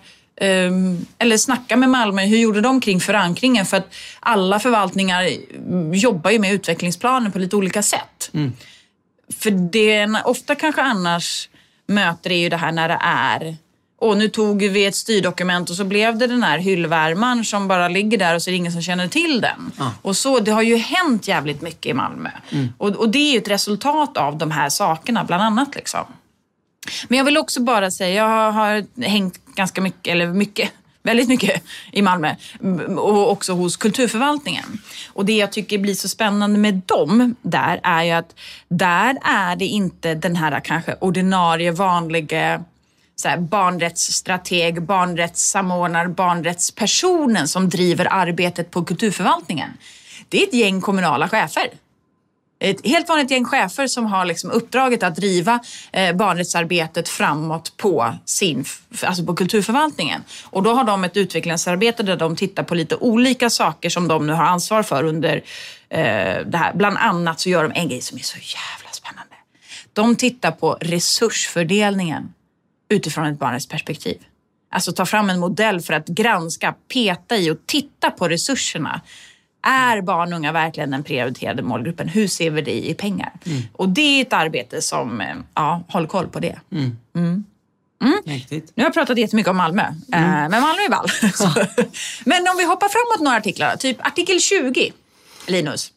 eller 1.17 1.37
snacka 1.37 1.77
med 1.77 1.89
Malmö, 1.89 2.25
hur 2.25 2.37
gjorde 2.37 2.61
de 2.61 2.81
kring 2.81 2.99
förankringen? 2.99 3.65
För 3.65 3.77
att 3.77 3.93
alla 4.19 4.59
förvaltningar 4.59 5.29
jobbar 5.93 6.31
ju 6.31 6.39
med 6.39 6.53
utvecklingsplaner 6.53 7.29
på 7.29 7.39
lite 7.39 7.55
olika 7.55 7.83
sätt. 7.83 8.29
Mm. 8.33 8.53
För 9.39 9.51
det 9.51 10.21
ofta 10.25 10.55
kanske 10.55 10.81
annars 10.81 11.49
möter 11.87 12.31
är 12.31 12.37
ju 12.37 12.49
det 12.49 12.57
här 12.57 12.71
när 12.71 12.89
det 12.89 12.99
är 13.01 13.57
och 14.01 14.17
nu 14.17 14.29
tog 14.29 14.63
vi 14.63 14.85
ett 14.85 14.95
styrdokument 14.95 15.69
och 15.69 15.75
så 15.75 15.83
blev 15.83 16.17
det 16.17 16.27
den 16.27 16.43
här 16.43 16.57
hyllvärmaren 16.57 17.45
som 17.45 17.67
bara 17.67 17.87
ligger 17.87 18.17
där 18.17 18.35
och 18.35 18.41
så 18.41 18.49
är 18.49 18.51
det 18.51 18.57
ingen 18.57 18.71
som 18.71 18.81
känner 18.81 19.07
till 19.07 19.41
den. 19.41 19.71
Ah. 19.77 19.89
Och 20.01 20.17
så, 20.17 20.39
det 20.39 20.51
har 20.51 20.61
ju 20.61 20.75
hänt 20.75 21.27
jävligt 21.27 21.61
mycket 21.61 21.85
i 21.85 21.93
Malmö. 21.93 22.29
Mm. 22.49 22.73
Och, 22.77 22.89
och, 22.89 23.09
det 23.09 23.19
är 23.19 23.31
ju 23.31 23.37
ett 23.37 23.47
resultat 23.47 24.17
av 24.17 24.37
de 24.37 24.51
här 24.51 24.69
sakerna, 24.69 25.23
bland 25.23 25.43
annat. 25.43 25.75
Liksom. 25.75 26.05
Men 27.07 27.17
jag 27.17 27.25
vill 27.25 27.37
också 27.37 27.61
bara 27.61 27.91
säga, 27.91 28.15
jag 28.15 28.51
har 28.51 29.03
hängt 29.03 29.45
ganska 29.55 29.81
mycket, 29.81 30.11
eller 30.11 30.27
mycket, 30.27 30.71
väldigt 31.03 31.27
mycket 31.27 31.63
i 31.91 32.01
Malmö 32.01 32.35
och 32.97 33.31
också 33.31 33.53
hos 33.53 33.77
kulturförvaltningen. 33.77 34.65
Och 35.13 35.25
det 35.25 35.33
jag 35.33 35.51
tycker 35.51 35.77
blir 35.77 35.93
så 35.93 36.07
spännande 36.07 36.59
med 36.59 36.81
dem 36.85 37.35
där 37.41 37.79
är 37.83 38.03
ju 38.03 38.11
att 38.11 38.35
där 38.67 39.17
är 39.23 39.55
det 39.55 39.65
inte 39.65 40.13
den 40.13 40.35
här 40.35 40.59
kanske 40.59 40.95
ordinarie 40.99 41.71
vanliga 41.71 42.63
så 43.15 43.27
här, 43.27 43.37
barnrättsstrateg, 43.37 44.81
barnrättssamordnare, 44.81 46.07
barnrättspersonen 46.07 47.47
som 47.47 47.69
driver 47.69 48.07
arbetet 48.11 48.71
på 48.71 48.83
kulturförvaltningen. 48.83 49.69
Det 50.29 50.43
är 50.43 50.47
ett 50.47 50.53
gäng 50.53 50.81
kommunala 50.81 51.29
chefer 51.29 51.69
ett 52.61 52.85
helt 52.85 53.09
vanligt 53.09 53.31
gäng 53.31 53.45
chefer 53.45 53.87
som 53.87 54.05
har 54.05 54.25
liksom 54.25 54.51
uppdraget 54.51 55.03
att 55.03 55.15
driva 55.15 55.59
eh, 55.91 56.15
barnrättsarbetet 56.15 57.09
framåt 57.09 57.77
på, 57.77 58.15
sin, 58.25 58.65
alltså 59.03 59.25
på 59.25 59.35
kulturförvaltningen. 59.35 60.23
Och 60.43 60.63
då 60.63 60.73
har 60.73 60.83
de 60.83 61.03
ett 61.03 61.17
utvecklingsarbete 61.17 62.03
där 62.03 62.17
de 62.17 62.35
tittar 62.35 62.63
på 62.63 62.75
lite 62.75 62.95
olika 62.95 63.49
saker 63.49 63.89
som 63.89 64.07
de 64.07 64.27
nu 64.27 64.33
har 64.33 64.43
ansvar 64.43 64.83
för 64.83 65.03
under 65.03 65.35
eh, 65.89 66.45
det 66.45 66.57
här. 66.57 66.73
Bland 66.73 66.97
annat 66.97 67.39
så 67.39 67.49
gör 67.49 67.63
de 67.63 67.71
en 67.75 67.89
grej 67.89 68.01
som 68.01 68.17
är 68.17 68.21
så 68.21 68.37
jävla 68.37 68.91
spännande. 68.91 69.35
De 69.93 70.15
tittar 70.15 70.51
på 70.51 70.77
resursfördelningen 70.81 72.33
utifrån 72.89 73.25
ett 73.25 73.39
barnrättsperspektiv. 73.39 74.17
Alltså 74.71 74.91
ta 74.91 75.05
fram 75.05 75.29
en 75.29 75.39
modell 75.39 75.81
för 75.81 75.93
att 75.93 76.07
granska, 76.07 76.75
peta 76.93 77.37
i 77.37 77.51
och 77.51 77.57
titta 77.65 78.11
på 78.11 78.27
resurserna 78.27 79.01
är 79.61 80.01
barn 80.01 80.33
och 80.33 80.39
unga 80.39 80.51
verkligen 80.51 80.91
den 80.91 81.03
prioriterade 81.03 81.63
målgruppen? 81.63 82.07
Hur 82.07 82.27
ser 82.27 82.51
vi 82.51 82.61
det 82.61 82.89
i 82.89 82.93
pengar? 82.93 83.31
Mm. 83.45 83.61
Och 83.73 83.89
det 83.89 84.01
är 84.01 84.21
ett 84.21 84.33
arbete 84.33 84.81
som, 84.81 85.21
eh, 85.21 85.35
ja, 85.53 85.83
håll 85.87 86.07
koll 86.07 86.27
på 86.27 86.39
det. 86.39 86.59
Mm. 86.71 86.97
Mm. 87.15 87.43
mm. 88.03 88.41
Nu 88.49 88.61
har 88.75 88.83
jag 88.83 88.93
pratat 88.93 89.17
jättemycket 89.17 89.49
om 89.49 89.57
Malmö, 89.57 89.81
mm. 89.81 90.23
eh, 90.23 90.49
men 90.49 90.61
Malmö 90.61 90.81
är 90.81 90.89
ball. 90.89 91.07
men 92.25 92.47
om 92.47 92.57
vi 92.57 92.65
hoppar 92.65 92.89
framåt 92.89 93.25
några 93.25 93.37
artiklar, 93.37 93.75
typ 93.75 94.07
artikel 94.07 94.39
20, 94.39 94.91
Linus. 95.47 95.91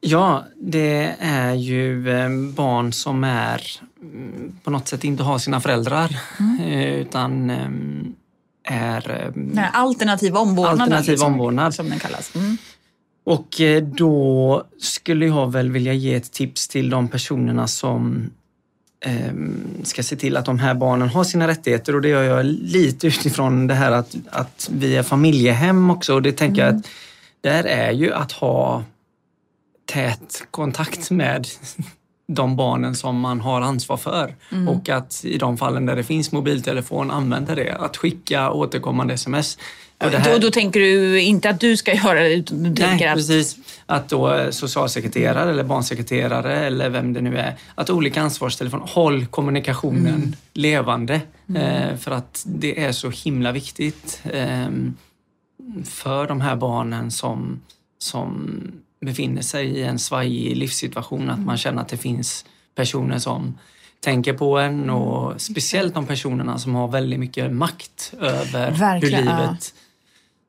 Ja, 0.00 0.44
det 0.56 1.14
är 1.20 1.54
ju 1.54 2.10
eh, 2.10 2.28
barn 2.54 2.92
som 2.92 3.24
är 3.24 3.62
mm, 4.02 4.58
på 4.62 4.70
något 4.70 4.88
sätt 4.88 5.04
inte 5.04 5.22
har 5.22 5.38
sina 5.38 5.60
föräldrar 5.60 6.16
utan 6.66 7.50
är... 8.64 9.32
Nej, 9.34 9.70
alternativ 9.72 10.36
omvårdnad. 10.36 10.80
Alternativ 10.80 11.10
liksom, 11.10 11.32
omvårdnad. 11.32 11.74
Som 11.74 11.88
den 11.90 11.98
kallas. 11.98 12.32
Och 13.24 13.60
eh, 13.60 13.82
då 13.82 14.64
skulle 14.78 15.26
jag 15.26 15.52
väl 15.52 15.70
vilja 15.70 15.92
ge 15.92 16.14
ett 16.14 16.32
tips 16.32 16.68
till 16.68 16.90
de 16.90 17.08
personerna 17.08 17.66
som 17.66 18.30
eh, 19.04 19.32
ska 19.82 20.02
se 20.02 20.16
till 20.16 20.36
att 20.36 20.44
de 20.44 20.58
här 20.58 20.74
barnen 20.74 21.08
har 21.08 21.24
sina 21.24 21.48
rättigheter 21.48 21.94
och 21.94 22.02
det 22.02 22.08
gör 22.08 22.22
jag 22.22 22.46
lite 22.46 23.06
utifrån 23.06 23.66
det 23.66 23.74
här 23.74 23.92
att, 23.92 24.16
att 24.30 24.70
vi 24.72 24.96
är 24.96 25.02
familjehem 25.02 25.90
också 25.90 26.14
och 26.14 26.22
det 26.22 26.32
tänker 26.32 26.62
mm. 26.62 26.74
jag 26.74 26.80
att 26.80 26.90
där 27.40 27.64
är 27.64 27.92
ju 27.92 28.12
att 28.12 28.32
ha 28.32 28.84
tät 29.92 30.46
kontakt 30.50 31.10
med 31.10 31.46
de 32.28 32.56
barnen 32.56 32.94
som 32.94 33.20
man 33.20 33.40
har 33.40 33.60
ansvar 33.60 33.96
för. 33.96 34.34
Mm. 34.52 34.68
Och 34.68 34.88
att 34.88 35.24
i 35.24 35.38
de 35.38 35.58
fallen 35.58 35.86
där 35.86 35.96
det 35.96 36.04
finns 36.04 36.32
mobiltelefon 36.32 37.10
använda 37.10 37.54
det. 37.54 37.72
Att 37.72 37.96
skicka 37.96 38.50
återkommande 38.50 39.14
sms. 39.14 39.58
Och 40.00 40.10
här... 40.10 40.32
då, 40.32 40.38
då, 40.38 40.50
tänker 40.50 40.80
du 40.80 41.20
inte 41.20 41.50
att 41.50 41.60
du 41.60 41.76
ska 41.76 41.94
göra 42.04 42.20
det, 42.20 42.34
utan 42.34 42.62
du 42.62 42.74
tänker 42.74 43.04
Nej, 43.04 43.08
att... 43.08 43.16
precis. 43.16 43.56
Att 43.86 44.08
då 44.08 44.46
socialsekreterare 44.50 45.50
eller 45.50 45.64
barnsekreterare 45.64 46.56
eller 46.56 46.88
vem 46.88 47.12
det 47.12 47.20
nu 47.20 47.38
är, 47.38 47.56
att 47.74 47.90
olika 47.90 48.22
ansvarstelefoner, 48.22 48.86
håll 48.86 49.26
kommunikationen 49.26 50.14
mm. 50.14 50.32
levande. 50.52 51.20
Mm. 51.48 51.62
Eh, 51.62 51.96
för 51.96 52.10
att 52.10 52.42
det 52.46 52.84
är 52.84 52.92
så 52.92 53.10
himla 53.10 53.52
viktigt 53.52 54.22
eh, 54.24 54.68
för 55.84 56.28
de 56.28 56.40
här 56.40 56.56
barnen 56.56 57.10
som, 57.10 57.60
som 57.98 58.62
befinner 59.00 59.42
sig 59.42 59.66
i 59.66 59.82
en 59.82 59.98
svajig 59.98 60.56
livssituation, 60.56 61.30
att 61.30 61.40
man 61.40 61.56
känner 61.56 61.82
att 61.82 61.88
det 61.88 61.96
finns 61.96 62.44
personer 62.74 63.18
som 63.18 63.58
tänker 64.00 64.32
på 64.32 64.58
en 64.58 64.90
och 64.90 65.40
speciellt 65.40 65.94
de 65.94 66.06
personerna 66.06 66.58
som 66.58 66.74
har 66.74 66.88
väldigt 66.88 67.20
mycket 67.20 67.52
makt 67.52 68.14
över 68.20 68.70
Verkligen, 68.70 69.18
hur 69.18 69.24
livet 69.24 69.74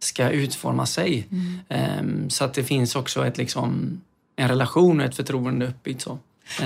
ska 0.04 0.30
utforma 0.30 0.86
sig. 0.86 1.28
Mm. 1.32 2.00
Um, 2.00 2.30
så 2.30 2.44
att 2.44 2.54
det 2.54 2.64
finns 2.64 2.96
också 2.96 3.26
ett, 3.26 3.38
liksom, 3.38 4.02
en 4.36 4.48
relation 4.48 5.00
och 5.00 5.06
ett 5.06 5.16
förtroende 5.16 5.68
uppbyggt. 5.68 6.02
Så. 6.02 6.20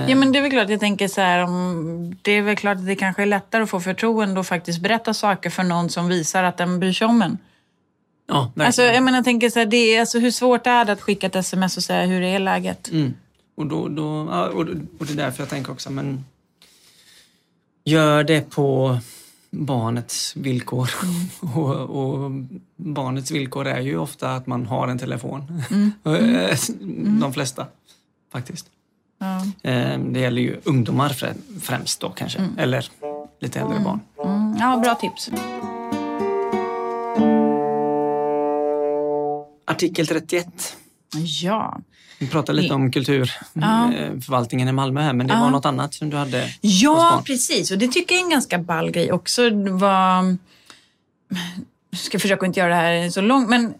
Ja 0.08 0.14
men 0.14 0.32
det 0.32 0.38
är 0.38 0.42
väl 0.42 0.50
klart, 0.50 0.70
jag 0.70 0.80
tänker 0.80 1.08
så 1.08 1.20
här, 1.20 1.44
om, 1.44 2.16
det 2.22 2.32
är 2.32 2.42
väl 2.42 2.56
klart 2.56 2.76
att 2.76 2.86
det 2.86 2.96
kanske 2.96 3.22
är 3.22 3.26
lättare 3.26 3.62
att 3.62 3.70
få 3.70 3.80
förtroende 3.80 4.40
och 4.40 4.46
faktiskt 4.46 4.80
berätta 4.80 5.14
saker 5.14 5.50
för 5.50 5.62
någon 5.62 5.90
som 5.90 6.08
visar 6.08 6.44
att 6.44 6.56
den 6.56 6.80
bryr 6.80 6.92
sig 6.92 7.06
om 7.06 7.22
en. 7.22 7.38
Ja, 8.28 8.40
verkligen. 8.40 8.66
alltså, 8.66 8.82
jag 8.82 9.02
menar, 9.02 9.18
jag 9.18 9.24
tänker 9.24 9.50
så 9.50 9.58
här, 9.58 9.66
det 9.66 9.76
är, 9.76 10.00
alltså, 10.00 10.18
hur 10.18 10.30
svårt 10.30 10.66
är 10.66 10.84
det 10.84 10.92
att 10.92 11.00
skicka 11.00 11.26
ett 11.26 11.36
sms 11.36 11.76
och 11.76 11.82
säga 11.82 12.06
hur 12.06 12.22
är 12.22 12.38
läget? 12.38 12.90
Mm. 12.90 13.14
Och, 13.56 13.66
då, 13.66 13.88
då, 13.88 14.06
och, 14.54 14.60
och 14.98 15.06
det 15.06 15.12
är 15.12 15.16
därför 15.16 15.42
jag 15.42 15.50
tänker 15.50 15.72
också, 15.72 15.90
men 15.90 16.24
gör 17.84 18.24
det 18.24 18.50
på 18.50 18.98
barnets 19.64 20.36
villkor. 20.36 20.90
Mm. 21.02 21.56
Och, 21.56 21.74
och, 21.74 22.30
barnets 22.76 23.30
villkor 23.30 23.66
är 23.66 23.80
ju 23.80 23.98
ofta 23.98 24.34
att 24.34 24.46
man 24.46 24.66
har 24.66 24.88
en 24.88 24.98
telefon. 24.98 25.62
Mm. 25.70 25.92
Mm. 26.80 27.20
De 27.20 27.32
flesta 27.32 27.66
faktiskt. 28.32 28.66
Ja. 29.18 29.46
Ehm, 29.62 30.12
det 30.12 30.20
gäller 30.20 30.42
ju 30.42 30.60
ungdomar 30.64 31.16
främst 31.60 32.00
då 32.00 32.10
kanske, 32.10 32.38
mm. 32.38 32.58
eller 32.58 32.88
lite 33.40 33.60
äldre 33.60 33.78
barn. 33.80 34.00
Ja, 34.58 34.80
bra 34.84 34.94
tips. 34.94 35.30
Artikel 39.66 40.06
31. 40.06 40.76
Ja. 41.42 41.80
Vi 42.18 42.26
pratade 42.26 42.62
lite 42.62 42.74
om 42.74 42.92
kulturförvaltningen 42.92 44.66
ja. 44.66 44.72
i 44.72 44.74
Malmö 44.74 45.00
här, 45.00 45.12
men 45.12 45.26
det 45.26 45.34
ja. 45.34 45.40
var 45.40 45.50
något 45.50 45.66
annat 45.66 45.94
som 45.94 46.10
du 46.10 46.16
hade 46.16 46.50
Ja, 46.60 47.22
precis. 47.26 47.70
Och 47.70 47.78
det 47.78 47.88
tycker 47.88 48.14
jag 48.14 48.20
är 48.20 48.24
en 48.24 48.30
ganska 48.30 48.58
ball 48.58 48.90
grej 48.90 49.12
också. 49.12 49.50
Var... 49.70 50.36
Jag 51.90 52.00
ska 52.00 52.18
försöka 52.18 52.46
inte 52.46 52.60
göra 52.60 52.68
det 52.68 52.74
här 52.74 53.10
så 53.10 53.20
långt, 53.20 53.48
men 53.48 53.74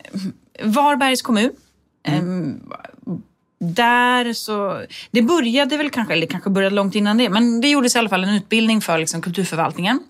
Varbergs 0.63 1.23
kommun. 1.23 1.51
Mm. 2.09 2.61
där 3.59 4.33
så, 4.33 4.83
det 5.11 5.23
började 5.23 5.77
väl 5.77 5.91
kanske, 5.91 6.15
eller 6.15 6.27
kanske 6.27 6.51
började 6.51 6.77
långt 6.77 6.95
innan 6.95 7.19
det, 7.19 7.29
men 7.29 7.61
det 7.61 7.69
gjordes 7.69 7.97
i 7.97 7.99
alla 7.99 8.09
fall 8.09 8.25
en 8.25 8.35
utbildning 8.35 8.81
för 8.81 8.99
liksom 8.99 9.23
kulturförvaltningen. 9.23 10.01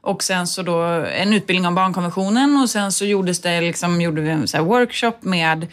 Och 0.00 0.22
sen 0.22 0.46
så 0.46 0.62
då 0.62 0.82
en 0.82 1.32
utbildning 1.32 1.66
om 1.66 1.74
barnkonventionen 1.74 2.56
och 2.56 2.70
sen 2.70 2.92
så 2.92 3.04
gjordes 3.04 3.40
det 3.40 3.60
liksom, 3.60 4.00
gjorde 4.00 4.20
vi 4.20 4.30
en 4.30 4.64
workshop 4.64 5.14
med 5.20 5.66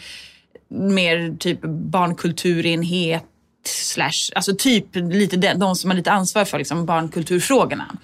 mer 0.68 1.36
typ 1.38 1.60
barnkulturenhet 1.64 3.24
slash, 3.68 4.32
alltså 4.34 4.56
typ 4.56 4.86
lite 4.94 5.36
de, 5.36 5.54
de 5.54 5.76
som 5.76 5.90
har 5.90 5.96
lite 5.96 6.12
ansvar 6.12 6.44
för 6.44 6.58
liksom 6.58 6.86
barnkulturfrågorna. 6.86 7.96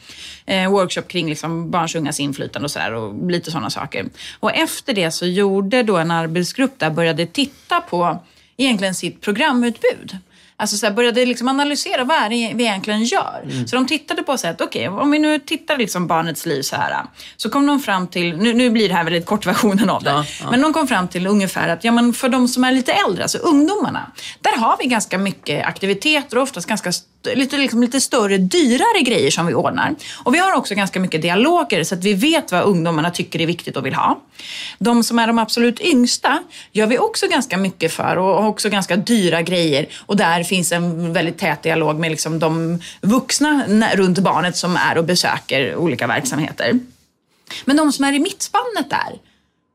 Eh, 0.46 0.70
workshop 0.70 1.02
kring 1.02 1.28
liksom 1.28 1.70
barns 1.70 1.94
och 1.94 2.00
ungas 2.00 2.20
inflytande 2.20 2.64
och 2.64 2.70
sådär 2.70 2.92
och 2.92 3.30
lite 3.30 3.50
sådana 3.50 3.70
saker. 3.70 4.06
Och 4.40 4.54
efter 4.54 4.94
det 4.94 5.10
så 5.10 5.26
gjorde 5.26 5.82
då 5.82 5.96
en 5.96 6.10
arbetsgrupp 6.10 6.78
där 6.78 6.90
började 6.90 7.26
titta 7.26 7.80
på 7.80 8.22
egentligen 8.56 8.94
sitt 8.94 9.20
programutbud. 9.20 10.18
Alltså 10.56 10.76
så 10.76 10.86
här, 10.86 10.92
började 10.92 11.26
liksom 11.26 11.48
analysera 11.48 12.04
vad 12.04 12.16
är 12.16 12.28
det 12.28 12.52
vi 12.54 12.64
egentligen 12.64 13.04
gör. 13.04 13.40
Mm. 13.44 13.68
Så 13.68 13.76
de 13.76 13.86
tittade 13.86 14.22
på 14.22 14.38
så 14.38 14.48
att 14.48 14.60
okej, 14.60 14.88
okay, 14.88 15.02
om 15.02 15.10
vi 15.10 15.18
nu 15.18 15.38
tittar 15.38 15.78
liksom 15.78 16.06
barnets 16.06 16.46
liv 16.46 16.62
så 16.62 16.76
här. 16.76 17.04
Så 17.36 17.50
kom 17.50 17.66
de 17.66 17.80
fram 17.80 18.06
till, 18.06 18.36
nu, 18.36 18.52
nu 18.52 18.70
blir 18.70 18.88
det 18.88 18.94
här 18.94 19.04
väldigt 19.04 19.26
kortversionen 19.26 19.90
av 19.90 20.02
det. 20.02 20.10
Ja, 20.10 20.24
ja. 20.42 20.50
Men 20.50 20.60
de 20.60 20.72
kom 20.72 20.88
fram 20.88 21.08
till 21.08 21.26
ungefär 21.26 21.68
att 21.68 21.84
ja, 21.84 21.92
men 21.92 22.12
för 22.12 22.28
de 22.28 22.48
som 22.48 22.64
är 22.64 22.72
lite 22.72 22.92
äldre, 22.92 23.22
alltså 23.22 23.38
ungdomarna. 23.38 24.12
Där 24.40 24.56
har 24.56 24.76
vi 24.82 24.86
ganska 24.88 25.18
mycket 25.18 25.66
aktiviteter 25.66 26.36
och 26.36 26.42
oftast 26.42 26.68
ganska 26.68 26.92
lite, 27.34 27.56
liksom, 27.56 27.80
lite 27.82 28.00
större, 28.00 28.38
dyrare 28.38 29.02
grejer 29.02 29.30
som 29.30 29.46
vi 29.46 29.54
ordnar. 29.54 29.94
Och 30.24 30.34
vi 30.34 30.38
har 30.38 30.52
också 30.52 30.74
ganska 30.74 31.00
mycket 31.00 31.22
dialoger 31.22 31.84
så 31.84 31.94
att 31.94 32.04
vi 32.04 32.14
vet 32.14 32.52
vad 32.52 32.62
ungdomarna 32.62 33.10
tycker 33.10 33.40
är 33.40 33.46
viktigt 33.46 33.76
och 33.76 33.86
vill 33.86 33.94
ha. 33.94 34.20
De 34.78 35.04
som 35.04 35.18
är 35.18 35.26
de 35.26 35.38
absolut 35.38 35.80
yngsta 35.80 36.38
gör 36.72 36.86
vi 36.86 36.98
också 36.98 37.28
ganska 37.28 37.56
mycket 37.56 37.92
för 37.92 38.16
och 38.18 38.46
också 38.46 38.68
ganska 38.68 38.96
dyra 38.96 39.42
grejer. 39.42 39.86
Och 40.06 40.16
där 40.16 40.41
finns 40.44 40.72
en 40.72 41.12
väldigt 41.12 41.38
tät 41.38 41.62
dialog 41.62 41.98
med 41.98 42.10
liksom 42.10 42.38
de 42.38 42.80
vuxna 43.00 43.64
runt 43.94 44.18
barnet 44.18 44.56
som 44.56 44.76
är 44.76 44.98
och 44.98 45.04
besöker 45.04 45.76
olika 45.76 46.06
verksamheter. 46.06 46.78
Men 47.64 47.76
de 47.76 47.92
som 47.92 48.04
är 48.04 48.12
i 48.12 48.18
mittspannet 48.18 48.90
där, 48.90 49.18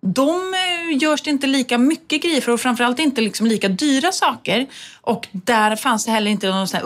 de 0.02 0.54
eh, 0.54 0.98
görs 0.98 1.22
det 1.22 1.30
inte 1.30 1.48
lika 1.48 1.78
mycket 1.78 2.24
grejer 2.24 2.42
för 2.42 2.52
och 2.52 2.60
framförallt 2.60 3.00
inte 3.00 3.22
liksom 3.22 3.48
lika 3.48 3.68
dyra 3.70 4.12
saker. 4.12 4.68
Och 5.02 5.28
där 5.32 5.76
fanns 5.76 6.06
det 6.06 6.12
heller 6.12 6.32
inte 6.32 6.50
någon 6.50 6.68
sån 6.68 6.78
här 6.78 6.86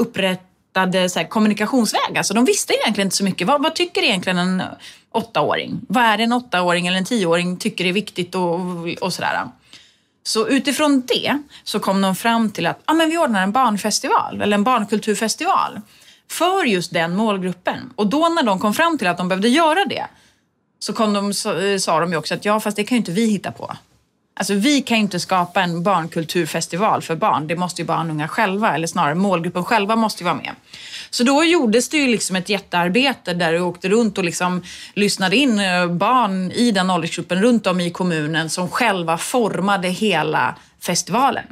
så 1.85 1.97
här. 2.07 2.17
Alltså, 2.17 2.33
de 2.33 2.45
visste 2.45 2.73
egentligen 2.73 3.05
inte 3.05 3.15
så 3.15 3.23
mycket. 3.23 3.47
Vad, 3.47 3.63
vad, 3.63 3.75
tycker 3.75 4.03
egentligen 4.03 4.37
en 4.37 4.63
åttaåring? 5.11 5.79
Vad 5.87 6.03
är 6.03 6.17
det 6.17 6.23
en 6.23 6.33
åttaåring 6.33 6.87
eller 6.87 6.97
en 6.97 7.05
tioåring 7.05 7.57
tycker 7.57 7.85
är 7.85 7.93
viktigt 7.93 8.35
och, 8.35 8.59
och 9.01 9.13
sådär. 9.13 9.39
Så 10.23 10.47
utifrån 10.47 11.03
det 11.07 11.39
så 11.63 11.79
kom 11.79 12.01
de 12.01 12.15
fram 12.15 12.51
till 12.51 12.67
att 12.67 12.81
ah, 12.85 12.93
men 12.93 13.09
vi 13.09 13.17
ordnar 13.17 13.43
en 13.43 13.51
barnfestival 13.51 14.41
eller 14.41 14.57
en 14.57 14.63
barnkulturfestival 14.63 15.81
för 16.29 16.63
just 16.63 16.93
den 16.93 17.15
målgruppen. 17.15 17.93
Och 17.95 18.07
då 18.07 18.29
när 18.29 18.43
de 18.43 18.59
kom 18.59 18.73
fram 18.73 18.97
till 18.97 19.07
att 19.07 19.17
de 19.17 19.27
behövde 19.27 19.49
göra 19.49 19.85
det 19.85 20.07
så 20.79 20.93
kom 20.93 21.13
de, 21.13 21.33
så, 21.33 21.59
eh, 21.59 21.77
sa 21.77 21.99
de 21.99 22.11
ju 22.11 22.17
också 22.17 22.33
att 22.33 22.45
ja, 22.45 22.59
fast 22.59 22.77
det 22.77 22.83
kan 22.83 22.95
ju 22.95 22.99
inte 22.99 23.11
vi 23.11 23.25
hitta 23.25 23.51
på. 23.51 23.75
Alltså 24.33 24.53
vi 24.53 24.81
kan 24.81 24.97
ju 24.97 25.03
inte 25.03 25.19
skapa 25.19 25.61
en 25.61 25.83
barnkulturfestival 25.83 27.01
för 27.01 27.15
barn. 27.15 27.47
Det 27.47 27.55
måste 27.55 27.81
ju 27.81 27.85
barn 27.85 28.07
och 28.07 28.13
unga 28.13 28.27
själva, 28.27 28.75
eller 28.75 28.87
snarare 28.87 29.15
målgruppen 29.15 29.63
själva 29.63 29.95
måste 29.95 30.23
ju 30.23 30.25
vara 30.25 30.35
med. 30.35 30.55
Så 31.09 31.23
då 31.23 31.43
gjordes 31.43 31.89
det 31.89 31.97
ju 31.97 32.07
liksom 32.07 32.35
ett 32.35 32.49
jättearbete 32.49 33.33
där 33.33 33.53
du 33.53 33.59
åkte 33.59 33.89
runt 33.89 34.17
och 34.17 34.23
liksom 34.23 34.63
lyssnade 34.93 35.35
in 35.35 35.59
eh, 35.59 35.87
barn 35.87 36.51
i 36.51 36.71
den 36.71 36.89
åldersgruppen 36.89 37.41
runt 37.41 37.67
om 37.67 37.79
i 37.81 37.91
kommunen 37.91 38.49
som 38.49 38.69
själva 38.69 39.17
formade 39.17 39.87
hela 39.87 40.55
festivalen. 40.79 41.45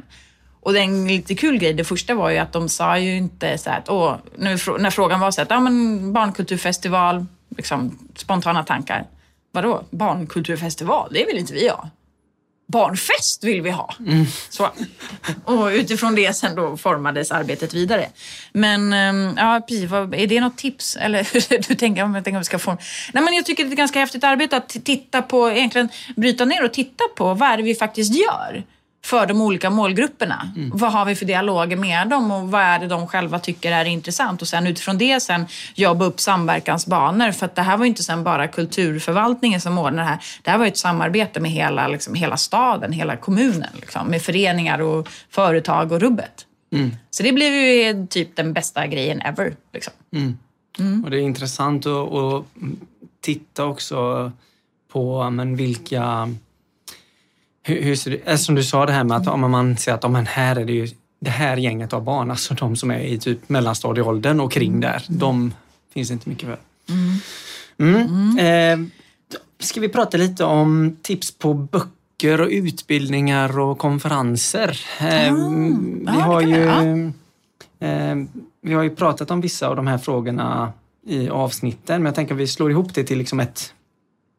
Och 0.60 0.76
en 0.76 1.08
lite 1.08 1.34
kul 1.34 1.58
grej, 1.58 1.72
det 1.72 1.84
första 1.84 2.14
var 2.14 2.30
ju 2.30 2.38
att 2.38 2.52
de 2.52 2.68
sa 2.68 2.98
ju 2.98 3.16
inte 3.16 3.58
så 3.58 3.70
att, 3.70 3.88
åh, 3.88 4.14
när, 4.36 4.78
när 4.78 4.90
frågan 4.90 5.20
var 5.20 5.30
så 5.30 5.42
att, 5.42 5.50
ja 5.50 5.60
men 5.60 6.12
barnkulturfestival, 6.12 7.26
liksom 7.56 7.98
spontana 8.16 8.64
tankar. 8.64 9.06
Vadå, 9.52 9.84
barnkulturfestival? 9.90 11.10
Det 11.12 11.24
vill 11.24 11.38
inte 11.38 11.52
vi 11.52 11.68
ha 11.68 11.90
barnfest 12.70 13.44
vill 13.44 13.62
vi 13.62 13.70
ha. 13.70 13.94
Mm. 14.06 14.26
Så. 14.48 14.68
Och 15.44 15.66
utifrån 15.66 16.14
det 16.14 16.36
sen 16.36 16.54
då 16.56 16.76
formades 16.76 17.32
arbetet 17.32 17.74
vidare. 17.74 18.08
Men 18.52 18.92
ehm, 18.92 19.34
ja, 19.36 19.60
precis, 19.68 19.92
är 19.92 20.26
det 20.26 20.40
något 20.40 20.58
tips? 20.58 20.96
Eller 20.96 21.28
du 21.68 21.74
tänker 21.74 22.02
om 22.02 22.14
jag 22.14 22.24
tänker 22.24 22.36
om 22.36 22.40
vi 22.40 22.44
ska 22.44 22.58
få... 22.58 22.76
Nej, 23.12 23.24
men 23.24 23.34
jag 23.34 23.46
tycker 23.46 23.64
det 23.64 23.68
är 23.68 23.72
ett 23.72 23.78
ganska 23.78 23.98
häftigt 23.98 24.24
arbete 24.24 24.56
att 24.56 24.68
titta 24.68 25.22
på, 25.22 25.50
egentligen 25.50 25.88
bryta 26.16 26.44
ner 26.44 26.64
och 26.64 26.72
titta 26.72 27.04
på 27.16 27.34
vad 27.34 27.48
är 27.48 27.56
det 27.56 27.62
vi 27.62 27.74
faktiskt 27.74 28.14
gör 28.14 28.64
för 29.04 29.26
de 29.26 29.40
olika 29.40 29.70
målgrupperna. 29.70 30.52
Mm. 30.56 30.70
Vad 30.74 30.92
har 30.92 31.04
vi 31.04 31.14
för 31.14 31.26
dialoger 31.26 31.76
med 31.76 32.08
dem 32.08 32.30
och 32.30 32.50
vad 32.50 32.62
är 32.62 32.78
det 32.78 32.86
de 32.86 33.06
själva 33.06 33.38
tycker 33.38 33.72
är 33.72 33.84
intressant? 33.84 34.42
Och 34.42 34.48
sen 34.48 34.66
utifrån 34.66 34.98
det 34.98 35.20
sen 35.20 35.46
jobba 35.74 36.04
upp 36.04 36.20
samverkansbanor. 36.20 37.32
För 37.32 37.46
att 37.46 37.54
det 37.54 37.62
här 37.62 37.76
var 37.76 37.86
inte 37.86 38.02
sen 38.02 38.24
bara 38.24 38.48
kulturförvaltningen 38.48 39.60
som 39.60 39.78
ordnade 39.78 39.96
det 39.96 40.04
här. 40.04 40.18
Det 40.42 40.50
här 40.50 40.58
var 40.58 40.66
ett 40.66 40.78
samarbete 40.78 41.40
med 41.40 41.50
hela, 41.50 41.88
liksom, 41.88 42.14
hela 42.14 42.36
staden, 42.36 42.92
hela 42.92 43.16
kommunen. 43.16 43.70
Liksom, 43.80 44.06
med 44.06 44.22
föreningar 44.22 44.80
och 44.80 45.08
företag 45.30 45.92
och 45.92 46.00
rubbet. 46.00 46.46
Mm. 46.72 46.90
Så 47.10 47.22
det 47.22 47.32
blev 47.32 47.54
ju 47.54 48.06
typ 48.06 48.36
den 48.36 48.52
bästa 48.52 48.86
grejen 48.86 49.20
ever. 49.20 49.56
Liksom. 49.72 49.92
Mm. 50.12 50.38
mm. 50.78 51.04
Och 51.04 51.10
det 51.10 51.16
är 51.16 51.22
intressant 51.22 51.86
att, 51.86 52.12
att 52.14 52.44
titta 53.20 53.64
också 53.64 54.32
på 54.92 55.30
men, 55.30 55.56
vilka 55.56 56.34
hur, 57.62 57.82
hur 57.82 58.28
alltså 58.28 58.44
som 58.44 58.54
du 58.54 58.64
sa 58.64 58.86
det 58.86 58.92
här 58.92 59.04
med 59.04 59.16
att 59.16 59.26
om 59.26 59.50
man 59.50 59.76
ser 59.76 59.92
att 59.92 60.04
om 60.04 60.14
här 60.14 60.56
är 60.56 60.64
det 60.64 60.72
ju 60.72 60.88
det 61.20 61.30
här 61.30 61.56
gänget 61.56 61.92
av 61.92 62.04
barn, 62.04 62.30
alltså 62.30 62.54
de 62.54 62.76
som 62.76 62.90
är 62.90 63.00
i 63.00 63.18
typ 63.18 63.48
mellanstadieåldern 63.48 64.40
och 64.40 64.52
kring 64.52 64.80
där, 64.80 65.04
mm. 65.08 65.18
de 65.18 65.54
finns 65.94 66.10
inte 66.10 66.28
mycket 66.28 66.48
för. 66.48 66.58
Mm. 66.88 67.20
Mm. 67.78 68.38
Eh, 68.38 68.88
ska 69.58 69.80
vi 69.80 69.88
prata 69.88 70.16
lite 70.16 70.44
om 70.44 70.96
tips 71.02 71.38
på 71.38 71.54
böcker 71.54 72.40
och 72.40 72.48
utbildningar 72.50 73.58
och 73.58 73.78
konferenser? 73.78 74.80
Eh, 75.00 75.34
vi 76.14 76.20
har 76.20 76.40
ju 76.40 76.68
eh, 77.80 78.16
vi 78.62 78.74
har 78.74 78.82
ju 78.82 78.90
pratat 78.90 79.30
om 79.30 79.40
vissa 79.40 79.68
av 79.68 79.76
de 79.76 79.86
här 79.86 79.98
frågorna 79.98 80.72
i 81.06 81.28
avsnitten, 81.28 82.02
men 82.02 82.06
jag 82.06 82.14
tänker 82.14 82.34
att 82.34 82.40
vi 82.40 82.46
slår 82.46 82.70
ihop 82.70 82.94
det 82.94 83.04
till 83.04 83.18
liksom 83.18 83.40
ett, 83.40 83.74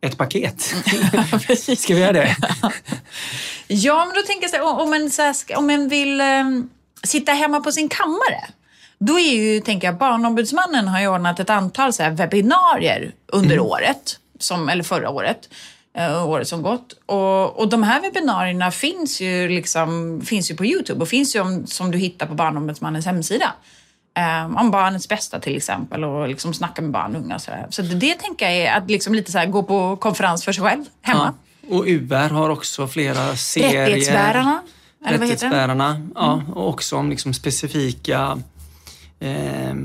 ett 0.01 0.17
paket. 0.17 0.61
Ska 1.77 1.95
vi 1.95 1.99
göra 1.99 2.13
det? 2.13 2.35
ja, 3.67 4.05
men 4.05 4.15
då 4.15 4.21
tänker 4.21 4.41
jag 4.41 4.49
så 4.49 4.57
här, 4.57 4.81
om 4.81 4.93
en, 4.93 5.11
så 5.11 5.21
här, 5.21 5.35
om 5.55 5.69
en 5.69 5.89
vill 5.89 6.21
um, 6.21 6.69
sitta 7.03 7.31
hemma 7.31 7.59
på 7.59 7.71
sin 7.71 7.89
kammare, 7.89 8.47
då 8.99 9.19
är 9.19 9.33
ju, 9.33 9.59
tänker 9.59 9.87
jag, 9.87 9.97
Barnombudsmannen 9.97 10.87
har 10.87 11.01
ju 11.01 11.07
ordnat 11.07 11.39
ett 11.39 11.49
antal 11.49 11.93
så 11.93 12.03
här 12.03 12.11
webbinarier 12.11 13.11
under 13.27 13.55
mm. 13.55 13.65
året, 13.65 14.19
som, 14.39 14.69
eller 14.69 14.83
förra 14.83 15.09
året, 15.09 15.49
uh, 15.99 16.29
året 16.29 16.47
som 16.47 16.61
gått. 16.61 16.93
Och, 17.05 17.59
och 17.59 17.69
de 17.69 17.83
här 17.83 18.01
webbinarierna 18.01 18.71
finns 18.71 19.21
ju, 19.21 19.49
liksom, 19.49 20.21
finns 20.25 20.51
ju 20.51 20.55
på 20.55 20.65
Youtube 20.65 21.01
och 21.01 21.07
finns 21.07 21.35
ju 21.35 21.39
om, 21.39 21.67
som 21.67 21.91
du 21.91 21.97
hittar 21.97 22.25
på 22.25 22.33
Barnombudsmannens 22.33 23.05
hemsida. 23.05 23.53
Um, 24.45 24.57
om 24.57 24.71
barnets 24.71 25.09
bästa 25.09 25.39
till 25.39 25.57
exempel 25.57 26.03
och 26.03 26.27
liksom 26.27 26.53
snacka 26.53 26.81
med 26.81 26.91
barn 26.91 27.15
och 27.15 27.21
unga. 27.21 27.39
Så, 27.39 27.51
så 27.69 27.81
det, 27.81 27.95
det 27.95 28.15
tänker 28.15 28.45
jag 28.49 28.55
är 28.55 28.77
att 28.77 28.89
liksom 28.89 29.13
lite 29.13 29.31
så 29.31 29.37
här, 29.37 29.45
gå 29.45 29.63
på 29.63 29.95
konferens 29.95 30.45
för 30.45 30.51
sig 30.51 30.63
själv 30.63 30.85
hemma. 31.01 31.33
Ja. 31.61 31.75
Och 31.75 31.85
UR 31.87 32.29
har 32.29 32.49
också 32.49 32.87
flera 32.87 33.35
serier. 33.35 33.85
Rättighetsbärarna. 33.85 34.61
Rättighetsbärarna, 35.05 36.07
ja. 36.15 36.33
Mm. 36.33 36.53
Och 36.53 36.69
också 36.69 36.97
om 36.97 37.09
liksom 37.09 37.33
specifika 37.33 38.39
eh, 39.19 39.75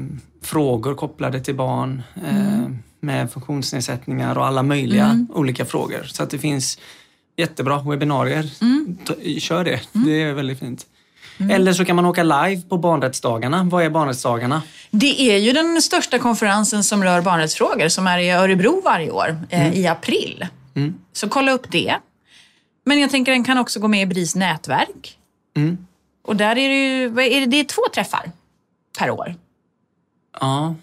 frågor 0.43 0.95
kopplade 0.95 1.41
till 1.41 1.55
barn 1.55 2.03
eh, 2.25 2.55
mm. 2.55 2.79
med 3.01 3.31
funktionsnedsättningar 3.31 4.39
och 4.39 4.47
alla 4.47 4.63
möjliga 4.63 5.05
mm. 5.05 5.27
olika 5.35 5.65
frågor. 5.65 6.03
Så 6.05 6.23
att 6.23 6.31
det 6.31 6.39
finns 6.39 6.79
jättebra 7.37 7.83
webbinarier. 7.83 8.51
Mm. 8.61 8.99
Kör 9.39 9.65
det, 9.65 9.81
mm. 9.95 10.07
det 10.07 10.23
är 10.23 10.33
väldigt 10.33 10.59
fint. 10.59 10.87
Mm. 11.39 11.51
Eller 11.51 11.73
så 11.73 11.85
kan 11.85 11.97
man 11.97 12.07
åka 12.07 12.23
live 12.23 12.63
på 12.69 12.79
barnrättsdagarna. 12.79 13.65
Vad 13.65 13.85
är 13.85 13.91
barnrättsdagarna? 13.91 14.63
Det 14.91 15.21
är 15.21 15.39
ju 15.39 15.53
den 15.53 15.83
största 15.83 16.19
konferensen 16.19 16.85
som 16.85 17.05
rör 17.05 17.21
barnrättsfrågor 17.21 17.89
som 17.89 18.07
är 18.07 18.19
i 18.19 18.31
Örebro 18.31 18.81
varje 18.85 19.11
år 19.11 19.39
eh, 19.51 19.67
mm. 19.67 19.73
i 19.73 19.87
april. 19.87 20.47
Mm. 20.75 20.95
Så 21.13 21.29
kolla 21.29 21.53
upp 21.53 21.71
det. 21.71 21.97
Men 22.85 23.01
jag 23.01 23.11
tänker 23.11 23.33
den 23.33 23.45
kan 23.45 23.59
också 23.59 23.81
gå 23.81 23.89
med 23.89 24.03
i 24.03 24.07
BRIS 24.07 24.35
nätverk. 24.35 25.19
Mm. 25.57 25.87
Och 26.25 26.37
där 26.37 26.59
är 26.59 26.69
det 26.69 26.97
ju, 26.97 27.05
är 27.07 27.41
det, 27.41 27.47
det 27.47 27.61
är 27.61 27.65
två 27.65 27.83
träffar 27.95 28.31
per 28.99 29.11
år. 29.11 29.35
Ja. 30.41 30.75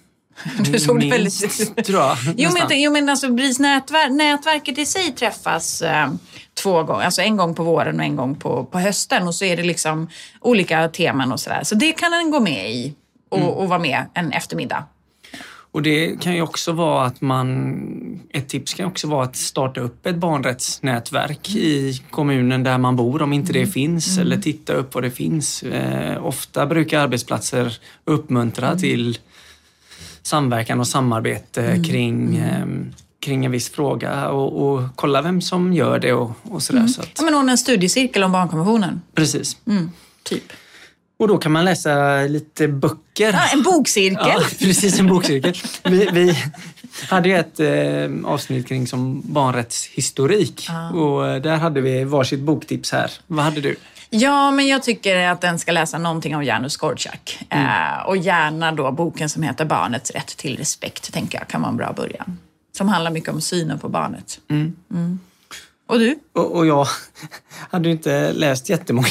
Du 0.60 0.80
såg 0.80 0.96
Minst, 0.96 1.44
väldigt... 1.44 1.86
tror 1.86 2.00
jag. 2.00 2.18
Jo 2.38 2.50
men, 2.54 2.82
jo, 2.82 2.92
men 2.92 3.10
alltså 3.10 3.30
BRIS 3.34 3.60
nätverk, 3.60 4.12
nätverket 4.12 4.78
i 4.78 4.86
sig 4.86 5.12
träffas 5.12 5.82
eh, 5.82 6.10
två 6.54 6.84
gånger, 6.84 7.06
alltså 7.06 7.22
en 7.22 7.38
gång 7.38 7.56
på 7.56 7.64
våren 7.64 8.00
och 8.00 8.06
en 8.06 8.16
gång 8.16 8.36
på, 8.36 8.66
på 8.66 8.80
hösten 8.80 9.28
och 9.28 9.36
så 9.36 9.46
är 9.46 9.58
det 9.58 9.64
liksom 9.64 10.10
olika 10.42 10.90
teman 10.90 11.32
och 11.32 11.40
sådär. 11.40 11.62
Så 11.64 11.76
det 11.76 11.92
kan 11.92 12.12
den 12.12 12.32
gå 12.32 12.40
med 12.40 12.72
i 12.72 12.94
och, 13.30 13.38
mm. 13.38 13.50
och 13.50 13.70
vara 13.70 13.80
med 13.80 14.06
en 14.14 14.32
eftermiddag. 14.32 14.84
Och 15.74 15.82
det 15.82 16.22
kan 16.22 16.36
ju 16.36 16.42
också 16.42 16.72
vara 16.72 17.06
att 17.06 17.22
man, 17.22 18.20
ett 18.34 18.50
tips 18.50 18.74
kan 18.74 18.86
också 18.86 19.08
vara 19.08 19.24
att 19.24 19.36
starta 19.36 19.82
upp 19.82 20.06
ett 20.06 20.16
barnrättsnätverk 20.16 21.50
i 21.50 22.02
kommunen 22.10 22.64
där 22.64 22.78
man 22.78 22.96
bor 22.96 23.22
om 23.22 23.34
inte 23.34 23.54
det 23.54 23.60
mm. 23.60 23.72
finns 23.72 24.18
mm. 24.18 24.22
eller 24.22 24.38
titta 24.38 24.74
upp 24.74 24.94
vad 24.94 25.04
det 25.04 25.12
finns. 25.12 25.64
Eh, 25.64 26.26
ofta 26.26 26.66
brukar 26.66 27.00
arbetsplatser 27.00 27.78
uppmuntra 28.06 28.68
mm. 28.68 28.80
till 28.80 29.18
samverkan 30.24 30.80
och 30.80 30.88
samarbete 30.88 31.66
mm. 31.66 31.84
kring 31.84 32.38
eh, 32.38 32.66
kring 33.24 33.46
en 33.46 33.52
viss 33.52 33.70
fråga 33.70 34.30
och, 34.30 34.68
och 34.68 34.84
kolla 34.96 35.22
vem 35.22 35.42
som 35.42 35.74
gör 35.74 36.00
det 36.00 36.14
och, 36.14 36.32
och 36.44 36.64
sådär. 36.64 36.80
Mm. 36.80 36.90
Så 36.90 37.02
att... 37.02 37.10
Ja, 37.18 37.24
men 37.24 37.36
ordna 37.36 37.52
en 37.52 37.58
studiecirkel 37.58 38.24
om 38.24 38.32
barnkonventionen. 38.32 39.02
Precis. 39.16 39.58
Mm, 39.68 39.92
typ. 40.24 40.44
Och 41.20 41.28
då 41.28 41.38
kan 41.38 41.52
man 41.52 41.66
läsa 41.66 42.22
lite 42.22 42.68
böcker. 42.68 43.34
Ja, 43.34 43.48
en 43.54 43.64
bokcirkel. 43.64 44.28
Ja, 44.28 44.44
precis, 44.60 45.00
en 45.00 45.08
bokcirkel. 45.08 45.54
Vi, 45.84 46.10
vi 46.14 46.38
hade 47.10 47.30
ju 47.30 47.36
ett 47.36 47.60
eh, 47.60 48.32
avsnitt 48.32 48.68
kring 48.68 48.88
som 48.88 49.22
barnrättshistorik 49.26 50.68
ah. 50.70 50.90
och 50.90 51.28
eh, 51.28 51.42
där 51.42 51.58
hade 51.58 51.82
vi 51.82 52.04
varsitt 52.04 52.40
boktips 52.40 52.92
här. 52.92 53.12
Vad 53.28 53.46
hade 53.46 53.62
du? 53.62 53.76
Ja, 54.16 54.52
men 54.52 54.68
jag 54.68 54.84
tycker 54.84 55.28
att 55.28 55.42
den 55.42 55.60
ska 55.60 55.72
läsa 55.72 55.98
någonting 55.98 56.36
av 56.36 56.44
Janusz 56.44 56.78
Korczak. 56.78 57.46
Mm. 57.50 57.66
Eh, 57.66 58.06
och 58.06 58.18
gärna 58.18 58.72
då 58.72 58.92
boken 58.92 59.30
som 59.30 59.44
heter 59.44 59.66
Barnets 59.66 60.12
rätt 60.12 60.38
till 60.38 60.58
respekt, 60.58 61.14
tänker 61.14 61.38
jag 61.38 61.48
kan 61.48 61.62
vara 61.62 61.70
en 61.72 61.78
bra 61.78 61.94
början. 61.94 62.40
Som 62.78 62.90
handlar 62.90 63.12
mycket 63.12 63.30
om 63.30 63.42
synen 63.42 63.80
på 63.80 63.90
barnet. 63.90 64.40
Mm. 64.50 64.76
Mm. 64.92 65.20
Och 65.88 66.00
du? 66.00 66.20
Och, 66.34 66.56
och 66.56 66.66
jag 66.66 66.88
hade 67.72 67.90
inte 67.90 68.34
läst 68.34 68.70
jättemånga. 68.70 69.08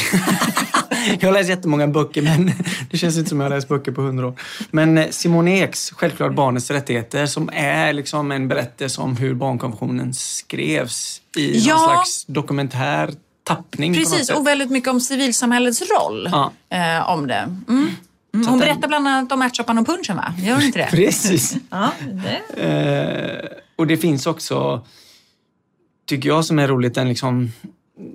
jag 1.20 1.28
har 1.28 1.32
läst 1.32 1.48
jättemånga 1.48 1.86
böcker 1.88 2.22
men 2.22 2.52
det 2.90 2.98
känns 2.98 3.16
inte 3.16 3.28
som 3.28 3.40
jag 3.40 3.44
har 3.44 3.56
läst 3.56 3.68
böcker 3.68 3.92
på 3.92 4.02
hundra 4.02 4.26
år. 4.26 4.34
Men 4.70 4.98
eh, 4.98 5.08
Simone 5.10 5.62
Eks, 5.62 5.90
Självklart 5.90 6.34
barnets 6.34 6.70
rättigheter, 6.70 7.26
som 7.26 7.50
är 7.52 7.92
liksom 7.92 8.32
en 8.32 8.48
berättelse 8.48 9.00
om 9.00 9.16
hur 9.16 9.34
barnkonventionen 9.34 10.14
skrevs 10.14 11.20
i 11.36 11.58
ja. 11.58 11.74
någon 11.74 11.84
slags 11.84 12.24
dokumentär 12.24 13.10
tappning. 13.42 13.94
Precis, 13.94 14.30
och 14.30 14.46
väldigt 14.46 14.70
mycket 14.70 14.90
om 14.90 15.00
civilsamhällets 15.00 15.82
roll 15.82 16.28
ja. 16.32 16.52
eh, 16.68 17.10
om 17.10 17.26
det. 17.26 17.56
Mm. 17.68 17.90
Mm, 18.34 18.46
hon 18.46 18.58
berättar 18.58 18.88
bland 18.88 19.08
annat 19.08 19.32
om 19.32 19.42
ärtsoppan 19.42 19.78
och 19.78 19.86
punchen 19.86 20.16
va? 20.16 20.34
Gör 20.38 20.54
hon 20.54 20.62
inte 20.62 20.78
det? 20.78 20.88
Precis. 20.90 21.56
ja, 21.70 21.92
det. 22.56 22.62
Eh, 22.62 23.58
och 23.76 23.86
det 23.86 23.96
finns 23.96 24.26
också, 24.26 24.86
tycker 26.06 26.28
jag 26.28 26.44
som 26.44 26.58
är 26.58 26.68
roligt, 26.68 26.94
den 26.94 27.08
liksom, 27.08 27.52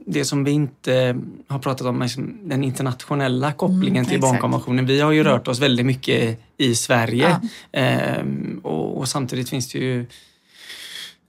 det 0.05 0.25
som 0.25 0.43
vi 0.43 0.51
inte 0.51 1.17
har 1.47 1.59
pratat 1.59 1.87
om, 1.87 2.01
liksom, 2.01 2.37
den 2.43 2.63
internationella 2.63 3.53
kopplingen 3.53 3.95
mm, 3.95 4.05
till 4.05 4.17
exakt. 4.17 4.31
barnkonventionen. 4.31 4.85
Vi 4.85 4.99
har 4.99 5.11
ju 5.11 5.21
mm. 5.21 5.33
rört 5.33 5.47
oss 5.47 5.59
väldigt 5.59 5.85
mycket 5.85 6.39
i 6.57 6.75
Sverige 6.75 7.39
ja. 7.71 7.79
eh, 7.79 8.25
och, 8.63 8.97
och, 8.97 9.07
samtidigt 9.07 9.49
finns 9.49 9.71
det 9.71 9.79
ju 9.79 10.05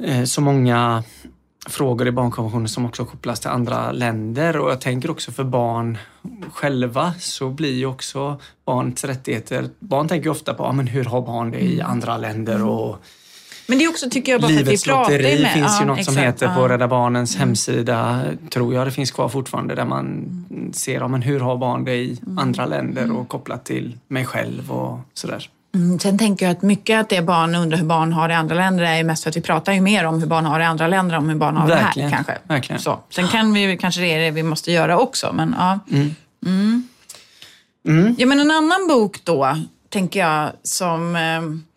eh, 0.05 0.25
så 0.25 0.41
många 0.41 1.05
frågor 1.67 2.09
i 2.09 2.11
barnkonventionen 2.11 2.69
som 2.69 2.87
också 2.87 3.05
kopplas 3.05 3.41
till 3.41 3.51
andra 3.51 3.93
länder 3.93 4.57
och 4.57 4.71
jag 4.71 4.81
tänker 4.81 5.11
också 5.11 5.33
för 5.33 5.45
barn 5.45 5.99
själva 6.53 7.15
så 7.19 7.49
blir 7.49 7.75
ju 7.75 7.87
också 7.87 8.41
barns 8.65 9.05
rättigheter, 9.05 9.69
barn 9.79 10.09
tänker 10.09 10.31
ofta 10.31 10.55
på 10.55 10.65
ah, 10.65 10.73
men 10.73 10.87
hur 10.87 11.05
har 11.05 11.23
barn 11.23 11.51
det 11.51 11.59
i 11.59 11.75
mm. 11.75 11.87
andra 11.87 12.17
länder 12.17 12.65
och 12.65 13.05
men 13.71 13.79
det 13.79 13.85
är 13.85 13.89
också, 13.89 14.11
tycker 14.11 14.33
jag, 14.33 14.41
bara 14.41 14.49
Livets 14.49 14.85
för 14.85 14.93
att 14.93 15.11
vi 15.11 15.13
lotteri 15.13 15.43
med. 15.43 15.53
finns 15.53 15.73
ja, 15.73 15.81
ju 15.81 15.87
något 15.87 15.99
exakt, 15.99 16.15
som 16.15 16.25
heter 16.25 16.47
ja. 16.47 16.55
på 16.55 16.69
Rädda 16.69 16.89
Barnens 16.89 17.37
mm. 17.37 17.49
hemsida, 17.49 18.23
tror 18.51 18.75
jag 18.75 18.87
det 18.87 18.91
finns 18.91 19.11
kvar 19.11 19.29
fortfarande, 19.29 19.75
där 19.75 19.85
man 19.85 20.07
mm. 20.51 20.73
ser 20.73 20.95
ja, 20.95 21.09
men 21.09 21.23
hur 21.23 21.41
har 21.41 21.57
barn 21.57 21.85
det 21.85 21.95
i 21.95 22.19
mm. 22.27 22.39
andra 22.39 22.67
länder 22.67 23.03
och 23.03 23.11
mm. 23.11 23.27
kopplat 23.27 23.65
till 23.65 23.99
mig 24.09 24.25
själv 24.25 24.73
och 24.73 25.01
sådär. 25.15 25.51
Mm, 25.75 25.99
sen 25.99 26.19
tänker 26.19 26.47
jag 26.47 26.57
att 26.57 26.63
mycket 26.63 27.01
att 27.01 27.09
det 27.09 27.23
barn 27.23 27.55
undrar 27.55 27.79
hur 27.79 27.85
barn 27.85 28.13
har 28.13 28.29
det 28.29 28.35
i 28.35 28.37
andra 28.37 28.55
länder 28.55 28.85
är 28.85 28.97
ju 28.97 29.05
mest 29.05 29.23
för 29.23 29.31
att 29.31 29.37
vi 29.37 29.41
pratar 29.41 29.73
ju 29.73 29.81
mer 29.81 30.05
om 30.05 30.21
hur 30.21 30.27
barn 30.27 30.45
har 30.45 30.59
det 30.59 30.63
i 30.63 30.67
andra 30.67 30.89
länder 30.89 31.17
än 31.17 31.23
om 31.23 31.29
hur 31.29 31.37
barn 31.37 31.57
har 31.57 31.69
verkligen, 31.69 32.11
det 32.11 32.17
här. 32.17 32.25
Kanske. 32.25 32.43
Verkligen. 32.49 32.83
Så. 32.83 33.01
Sen 33.11 33.29
kan 33.29 33.53
vi 33.53 33.77
kanske 33.77 34.01
det 34.01 34.07
är 34.07 34.19
det 34.19 34.31
vi 34.31 34.43
måste 34.43 34.73
göra 34.73 34.99
också. 34.99 35.33
Men, 35.33 35.55
ja. 35.59 35.79
Mm. 35.91 36.15
Mm. 36.47 36.89
Mm. 37.89 38.15
ja, 38.19 38.27
men 38.27 38.41
en 38.41 38.51
annan 38.51 38.89
bok 38.89 39.25
då, 39.25 39.57
tänker 39.89 40.21
jag, 40.21 40.51
som 40.63 41.17
eh, 41.17 41.68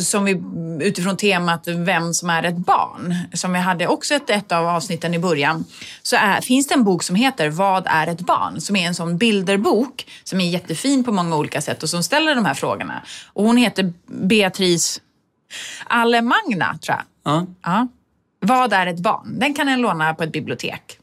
som 0.00 0.24
vi, 0.24 0.42
utifrån 0.86 1.16
temat 1.16 1.68
vem 1.68 2.14
som 2.14 2.30
är 2.30 2.42
ett 2.42 2.56
barn, 2.56 3.14
som 3.32 3.52
vi 3.52 3.58
hade 3.58 3.86
också 3.86 4.14
ett, 4.14 4.30
ett 4.30 4.52
av 4.52 4.66
avsnitten 4.66 5.14
i 5.14 5.18
början, 5.18 5.64
så 6.02 6.16
är, 6.16 6.40
finns 6.40 6.66
det 6.66 6.74
en 6.74 6.84
bok 6.84 7.02
som 7.02 7.16
heter 7.16 7.48
Vad 7.48 7.86
är 7.86 8.06
ett 8.06 8.20
barn? 8.20 8.60
Som 8.60 8.76
är 8.76 8.86
en 8.86 8.94
sån 8.94 9.18
bilderbok 9.18 10.06
som 10.24 10.40
är 10.40 10.48
jättefin 10.48 11.04
på 11.04 11.12
många 11.12 11.36
olika 11.36 11.60
sätt 11.60 11.82
och 11.82 11.88
som 11.88 12.02
ställer 12.02 12.34
de 12.34 12.44
här 12.44 12.54
frågorna. 12.54 13.02
Och 13.26 13.44
hon 13.44 13.56
heter 13.56 13.92
Beatrice 14.06 15.00
Alemagna, 15.86 16.78
tror 16.78 16.96
jag. 16.96 17.32
Ja. 17.32 17.46
ja. 17.62 17.88
Vad 18.40 18.72
är 18.72 18.86
ett 18.86 19.00
barn? 19.00 19.38
Den 19.38 19.54
kan 19.54 19.68
en 19.68 19.80
låna 19.80 20.14
på 20.14 20.22
ett 20.22 20.32
bibliotek. 20.32 20.98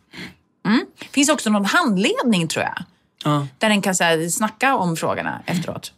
Mm. 0.65 0.85
finns 1.11 1.29
också 1.29 1.49
någon 1.49 1.65
handledning, 1.65 2.47
tror 2.47 2.63
jag. 2.63 2.83
Ja. 3.23 3.47
Där 3.57 3.69
den 3.69 3.81
kan 3.81 3.95
så 3.95 4.03
här, 4.03 4.29
snacka 4.29 4.75
om 4.75 4.95
frågorna 4.95 5.41
efteråt. 5.45 5.93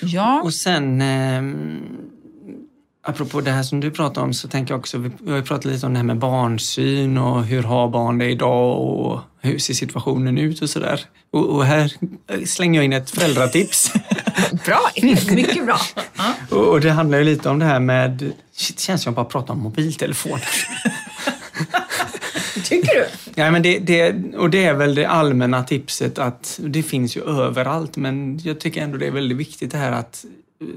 Ja. 0.00 0.40
Och 0.44 0.54
sen, 0.54 1.00
eh, 1.00 1.42
apropå 3.02 3.40
det 3.40 3.50
här 3.50 3.62
som 3.62 3.80
du 3.80 3.90
pratar 3.90 4.22
om, 4.22 4.34
så 4.34 4.48
tänker 4.48 4.74
jag 4.74 4.78
också, 4.78 4.98
vi 4.98 5.32
har 5.32 5.42
pratat 5.42 5.64
lite 5.64 5.86
om 5.86 5.92
det 5.92 5.98
här 5.98 6.04
med 6.04 6.18
barnsyn 6.18 7.18
och 7.18 7.44
hur 7.44 7.62
har 7.62 7.88
barn 7.88 8.18
det 8.18 8.30
idag 8.30 8.80
och 8.80 9.20
hur 9.40 9.58
ser 9.58 9.74
situationen 9.74 10.38
ut 10.38 10.62
och 10.62 10.70
sådär. 10.70 11.00
Och, 11.30 11.48
och, 11.48 11.64
här 11.64 11.92
slänger 12.46 12.78
jag 12.78 12.84
in 12.84 12.92
ett 12.92 13.10
föräldratips. 13.10 13.92
bra, 14.64 14.80
mycket 15.02 15.66
bra. 15.66 15.80
Och, 16.50 16.68
och, 16.68 16.80
det 16.80 16.90
handlar 16.90 17.18
ju 17.18 17.24
lite 17.24 17.48
om 17.48 17.58
det 17.58 17.64
här 17.64 17.80
med, 17.80 18.32
shit, 18.56 18.80
känns 18.80 19.02
som 19.02 19.10
jag 19.10 19.16
bara 19.16 19.24
pratar 19.24 19.54
om 19.54 19.60
mobiltelefoner. 19.60 20.48
Tycker 22.68 22.94
du? 22.94 23.06
Ja, 23.34 23.50
men 23.50 23.62
det, 23.62 23.78
det, 23.78 24.14
och 24.36 24.50
det 24.50 24.64
är 24.64 24.74
väl 24.74 24.94
det 24.94 25.04
allmänna 25.04 25.64
tipset 25.64 26.18
att 26.18 26.60
det 26.62 26.82
finns 26.82 27.16
ju 27.16 27.22
överallt 27.22 27.96
men 27.96 28.40
jag 28.42 28.60
tycker 28.60 28.82
ändå 28.82 28.98
det 28.98 29.06
är 29.06 29.10
väldigt 29.10 29.38
viktigt 29.38 29.70
det 29.70 29.78
här 29.78 29.92
att 29.92 30.24
uh, 30.62 30.68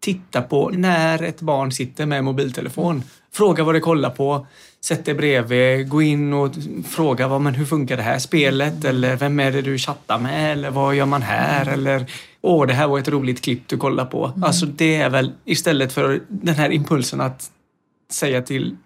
titta 0.00 0.42
på 0.42 0.70
när 0.70 1.22
ett 1.22 1.40
barn 1.40 1.72
sitter 1.72 2.06
med 2.06 2.24
mobiltelefon. 2.24 3.02
Fråga 3.32 3.64
vad 3.64 3.74
det 3.74 3.80
kollar 3.80 4.10
på. 4.10 4.46
Sätt 4.80 5.04
dig 5.04 5.14
bredvid, 5.14 5.88
gå 5.88 6.02
in 6.02 6.32
och 6.32 6.54
fråga 6.88 7.28
vad, 7.28 7.40
men 7.40 7.54
hur 7.54 7.66
funkar 7.66 7.96
det 7.96 8.02
här 8.02 8.18
spelet? 8.18 8.84
Eller 8.84 9.16
vem 9.16 9.40
är 9.40 9.52
det 9.52 9.62
du 9.62 9.78
chattar 9.78 10.18
med? 10.18 10.52
Eller 10.52 10.70
vad 10.70 10.94
gör 10.94 11.06
man 11.06 11.22
här? 11.22 11.68
Eller 11.68 12.06
åh, 12.40 12.66
det 12.66 12.72
här 12.72 12.88
var 12.88 12.98
ett 12.98 13.08
roligt 13.08 13.40
klipp 13.40 13.68
du 13.68 13.76
kollar 13.76 14.04
på. 14.04 14.26
Mm. 14.26 14.42
Alltså 14.42 14.66
det 14.66 14.96
är 14.96 15.10
väl 15.10 15.32
istället 15.44 15.92
för 15.92 16.22
den 16.28 16.54
här 16.54 16.70
impulsen 16.70 17.20
att 17.20 17.50
säga 18.10 18.42
till 18.42 18.76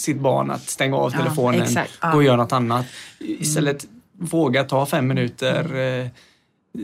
sitt 0.00 0.20
barn 0.20 0.50
att 0.50 0.70
stänga 0.70 0.96
av 0.96 1.10
telefonen, 1.10 1.66
ja, 2.00 2.10
gå 2.10 2.16
och 2.16 2.24
göra 2.24 2.36
något 2.36 2.52
annat. 2.52 2.86
Istället 3.18 3.84
mm. 3.84 3.96
våga 4.12 4.64
ta 4.64 4.86
fem 4.86 5.06
minuter 5.06 5.76
eh, 5.76 6.06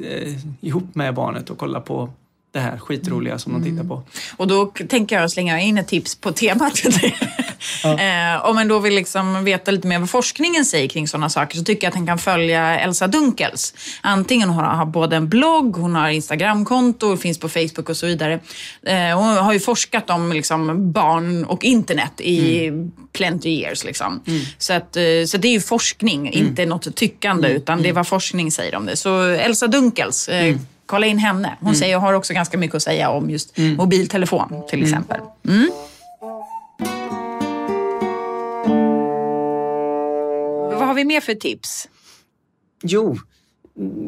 eh, 0.05 0.35
ihop 0.61 0.95
med 0.95 1.15
barnet 1.15 1.51
och 1.51 1.59
kolla 1.59 1.81
på 1.81 2.11
det 2.53 2.61
här 2.61 2.79
skitroliga 2.79 3.39
som 3.39 3.53
de 3.53 3.63
tittar 3.63 3.75
mm. 3.75 3.89
på. 3.89 4.03
Och 4.37 4.49
då 4.49 4.67
tänker 4.67 5.21
jag 5.21 5.31
slänga 5.31 5.61
in 5.61 5.79
ett 5.79 5.89
tips 5.89 6.15
på 6.15 6.33
temat. 6.33 6.73
ja. 7.83 7.99
eh, 8.37 8.47
om 8.47 8.55
man 8.55 8.69
då 8.69 8.79
vill 8.79 8.95
liksom 8.95 9.45
veta 9.45 9.71
lite 9.71 9.87
mer 9.87 9.99
vad 9.99 10.11
forskningen 10.11 10.65
säger 10.65 10.89
kring 10.89 11.09
sådana 11.09 11.29
saker 11.29 11.59
så 11.59 11.65
tycker 11.65 11.87
jag 11.87 11.91
att 11.91 11.97
han 11.97 12.07
kan 12.07 12.19
följa 12.19 12.81
Elsa 12.81 13.07
Dunkels. 13.07 13.75
Antingen 14.01 14.49
hon 14.49 14.65
har 14.65 14.87
både 14.87 15.17
en 15.17 15.29
blogg, 15.29 15.77
hon 15.77 15.95
har 15.95 16.09
Instagramkonto, 16.09 17.17
finns 17.17 17.39
på 17.39 17.49
Facebook 17.49 17.89
och 17.89 17.97
så 17.97 18.07
vidare. 18.07 18.41
Eh, 18.87 19.19
hon 19.19 19.37
har 19.37 19.53
ju 19.53 19.61
forskat 19.61 20.11
om 20.11 20.33
liksom 20.33 20.93
barn 20.93 21.45
och 21.45 21.65
internet 21.65 22.13
i 22.19 22.67
mm. 22.67 22.93
plenty 23.13 23.49
years. 23.49 23.85
Liksom. 23.85 24.23
Mm. 24.27 24.41
Så, 24.59 24.73
att, 24.73 24.97
eh, 24.97 25.03
så 25.27 25.37
det 25.37 25.49
är 25.49 25.53
ju 25.53 25.61
forskning, 25.61 26.29
mm. 26.29 26.47
inte 26.47 26.67
något 26.67 26.97
tyckande, 26.97 27.49
mm. 27.49 27.57
utan 27.57 27.79
det 27.79 27.89
är 27.89 27.91
mm. 27.91 27.97
vad 27.97 28.07
forskning 28.07 28.53
säger 28.53 28.75
om 28.75 28.87
det. 28.87 28.97
Så 28.97 29.23
Elsa 29.23 29.67
Dunkels 29.67 30.29
eh, 30.29 30.57
kolla 30.87 31.07
in 31.07 31.19
henne. 31.19 31.57
Hon 31.61 31.69
mm. 31.69 31.79
säger, 31.79 31.99
har 31.99 32.13
också 32.13 32.35
ganska 32.35 32.59
mycket 32.59 32.75
att 32.75 32.83
säga 32.83 33.11
om 33.11 33.31
just 33.31 33.59
mm. 33.59 33.77
mobiltelefon 33.77 34.49
till 34.69 34.79
mm. 34.79 34.89
exempel. 34.91 35.21
Mm. 35.49 35.71
Vi 40.97 41.05
mer 41.05 41.21
för 41.21 41.35
tips? 41.35 41.89
Jo, 42.83 43.19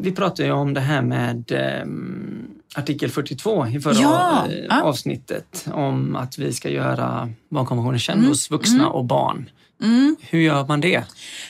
vi 0.01 0.11
pratade 0.11 0.47
ju 0.47 0.53
om 0.53 0.73
det 0.73 0.79
här 0.79 1.01
med 1.01 1.51
eh, 1.51 1.85
artikel 2.75 3.09
42 3.09 3.67
i 3.67 3.79
förra 3.79 3.93
ja. 3.93 4.47
Eh, 4.69 4.83
avsnittet 4.83 5.67
om 5.73 6.15
att 6.15 6.37
vi 6.37 6.53
ska 6.53 6.69
göra 6.69 7.29
barnkonventionen 7.49 7.99
känd 7.99 8.19
mm. 8.19 8.29
hos 8.29 8.51
vuxna 8.51 8.83
mm. 8.83 8.91
och 8.91 9.05
barn. 9.05 9.49
Mm. 9.81 10.15
Hur 10.21 10.39
gör 10.39 10.65
man 10.67 10.81
det? 10.81 11.03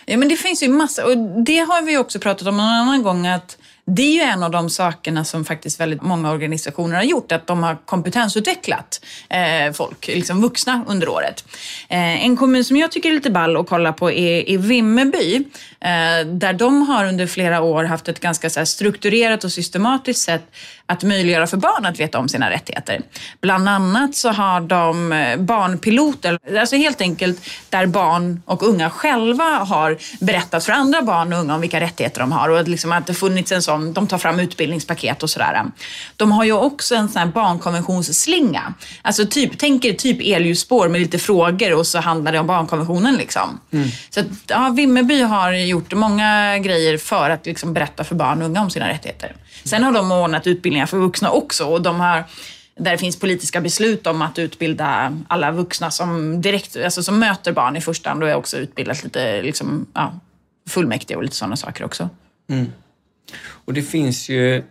Ja, 0.06 0.18
men 0.18 0.30
det 0.30 0.36
finns 0.36 0.64
ju 0.64 0.68
massa 0.68 1.06
och 1.06 1.18
det 1.46 1.60
har 1.60 1.82
vi 1.82 1.98
också 1.98 2.20
pratat 2.20 2.48
om 2.48 2.60
en 2.60 2.66
annan 2.66 3.04
gång 3.04 3.28
att 3.28 3.58
det 3.96 4.02
är 4.02 4.14
ju 4.14 4.22
en 4.22 4.44
av 4.44 4.52
de 4.52 4.70
sakerna 4.70 5.26
som 5.26 5.46
faktiskt 5.46 5.80
väldigt 5.80 6.02
många 6.02 6.32
organisationer 6.32 6.96
har 6.96 7.04
gjort, 7.04 7.32
att 7.32 7.48
de 7.48 7.64
har 7.64 7.78
kompetensutvecklat 7.86 9.06
eh, 9.30 9.74
folk, 9.74 10.08
liksom 10.08 10.42
vuxna, 10.42 10.86
under 10.88 11.10
året. 11.10 11.46
Eh, 11.90 12.26
en 12.26 12.38
kommun 12.38 12.64
som 12.64 12.78
jag 12.78 12.92
tycker 12.92 13.10
är 13.10 13.14
lite 13.14 13.32
ball 13.32 13.58
att 13.58 13.68
kolla 13.68 13.94
på 13.94 14.12
är, 14.12 14.50
är 14.50 14.58
Vimmerby, 14.58 15.36
eh, 15.80 16.28
där 16.28 16.54
de 16.54 16.82
har 16.82 17.06
under 17.06 17.28
flera 17.28 17.62
år 17.62 17.84
haft 17.84 18.08
ett 18.08 18.20
ganska 18.20 18.50
så 18.50 18.66
strukturerat 18.66 19.44
och 19.44 19.52
systematiskt 19.52 20.22
sätt 20.22 20.44
att 20.86 21.04
möjliggöra 21.04 21.48
för 21.48 21.58
barn 21.58 21.86
att 21.86 22.00
veta 22.00 22.20
om 22.20 22.30
sina 22.30 22.50
rättigheter. 22.50 23.02
Bland 23.42 23.70
annat 23.70 24.16
så 24.16 24.30
har 24.30 24.62
de 24.62 25.14
eh, 25.14 25.38
barnpiloter, 25.38 26.40
alltså 26.60 26.76
helt 26.76 27.02
enkelt 27.02 27.50
där 27.70 27.86
barn 27.86 28.19
och 28.46 28.64
unga 28.64 28.90
själva 28.90 29.44
har 29.44 29.98
berättat 30.20 30.66
för 30.66 30.72
andra 30.72 31.02
barn 31.02 31.34
och 31.34 31.40
unga 31.40 31.56
om 31.56 31.62
vilka 31.62 31.80
rättigheter 31.80 32.20
de 32.20 32.32
har 32.32 32.50
och 32.50 32.68
liksom 32.68 32.92
att 32.92 33.08
det 33.08 33.14
funnits 33.14 33.52
en 33.52 33.62
sån, 33.62 33.94
de 33.94 34.08
tar 34.08 34.18
fram 34.18 34.40
utbildningspaket 34.40 35.24
och 35.24 35.30
sådär. 35.30 35.64
De 36.16 36.32
har 36.32 36.44
ju 36.44 36.54
också 36.54 36.96
en 36.96 37.10
sån 37.10 37.20
här 37.20 37.28
barnkonventionsslinga. 37.28 38.74
Alltså 39.02 39.26
typ, 39.26 39.52
tänk 39.58 39.86
er 39.86 39.94
typ 39.94 40.18
elljusspår 40.22 40.90
med 40.90 41.02
lite 41.02 41.20
frågor 41.20 41.74
och 41.74 41.88
så 41.88 42.00
handlar 42.00 42.32
det 42.32 42.40
om 42.40 42.48
barnkonventionen 42.48 43.16
liksom. 43.16 43.60
Mm. 43.72 43.90
Så 44.10 44.20
att, 44.20 44.26
ja, 44.48 44.70
Vimmerby 44.70 45.22
har 45.22 45.52
gjort 45.52 45.94
många 45.94 46.58
grejer 46.58 46.98
för 46.98 47.30
att 47.30 47.46
liksom 47.46 47.74
berätta 47.74 48.04
för 48.04 48.16
barn 48.16 48.42
och 48.42 48.46
unga 48.46 48.62
om 48.62 48.70
sina 48.70 48.90
rättigheter. 48.90 49.36
Sen 49.64 49.84
har 49.84 49.92
de 49.92 50.12
ordnat 50.12 50.48
utbildningar 50.48 50.86
för 50.86 50.98
vuxna 50.98 51.32
också 51.32 51.66
och 51.66 51.82
de 51.82 52.00
har 52.00 52.24
där 52.80 52.92
det 52.92 52.98
finns 52.98 53.20
politiska 53.20 53.62
beslut 53.62 54.08
om 54.08 54.22
att 54.22 54.40
utbilda 54.40 55.18
alla 55.28 55.52
vuxna 55.52 55.92
som 55.92 56.42
direkt 56.42 56.76
alltså 56.76 57.04
som 57.04 57.20
möter 57.20 57.52
barn 57.52 57.78
i 57.78 57.82
första 57.82 58.10
hand 58.10 58.22
Då 58.22 58.28
är 58.28 58.36
också 58.36 58.58
utbildat 58.58 59.04
lite 59.04 59.42
liksom, 59.42 59.86
ja, 59.94 60.20
fullmäktige 60.68 61.16
och 61.16 61.24
lite 61.24 61.36
sådana 61.36 61.56
saker 61.56 61.86
också. 61.86 62.10
Mm. 62.50 62.66
Och 63.66 63.74
det 63.74 63.82
finns 63.82 64.30
ju... 64.30 64.64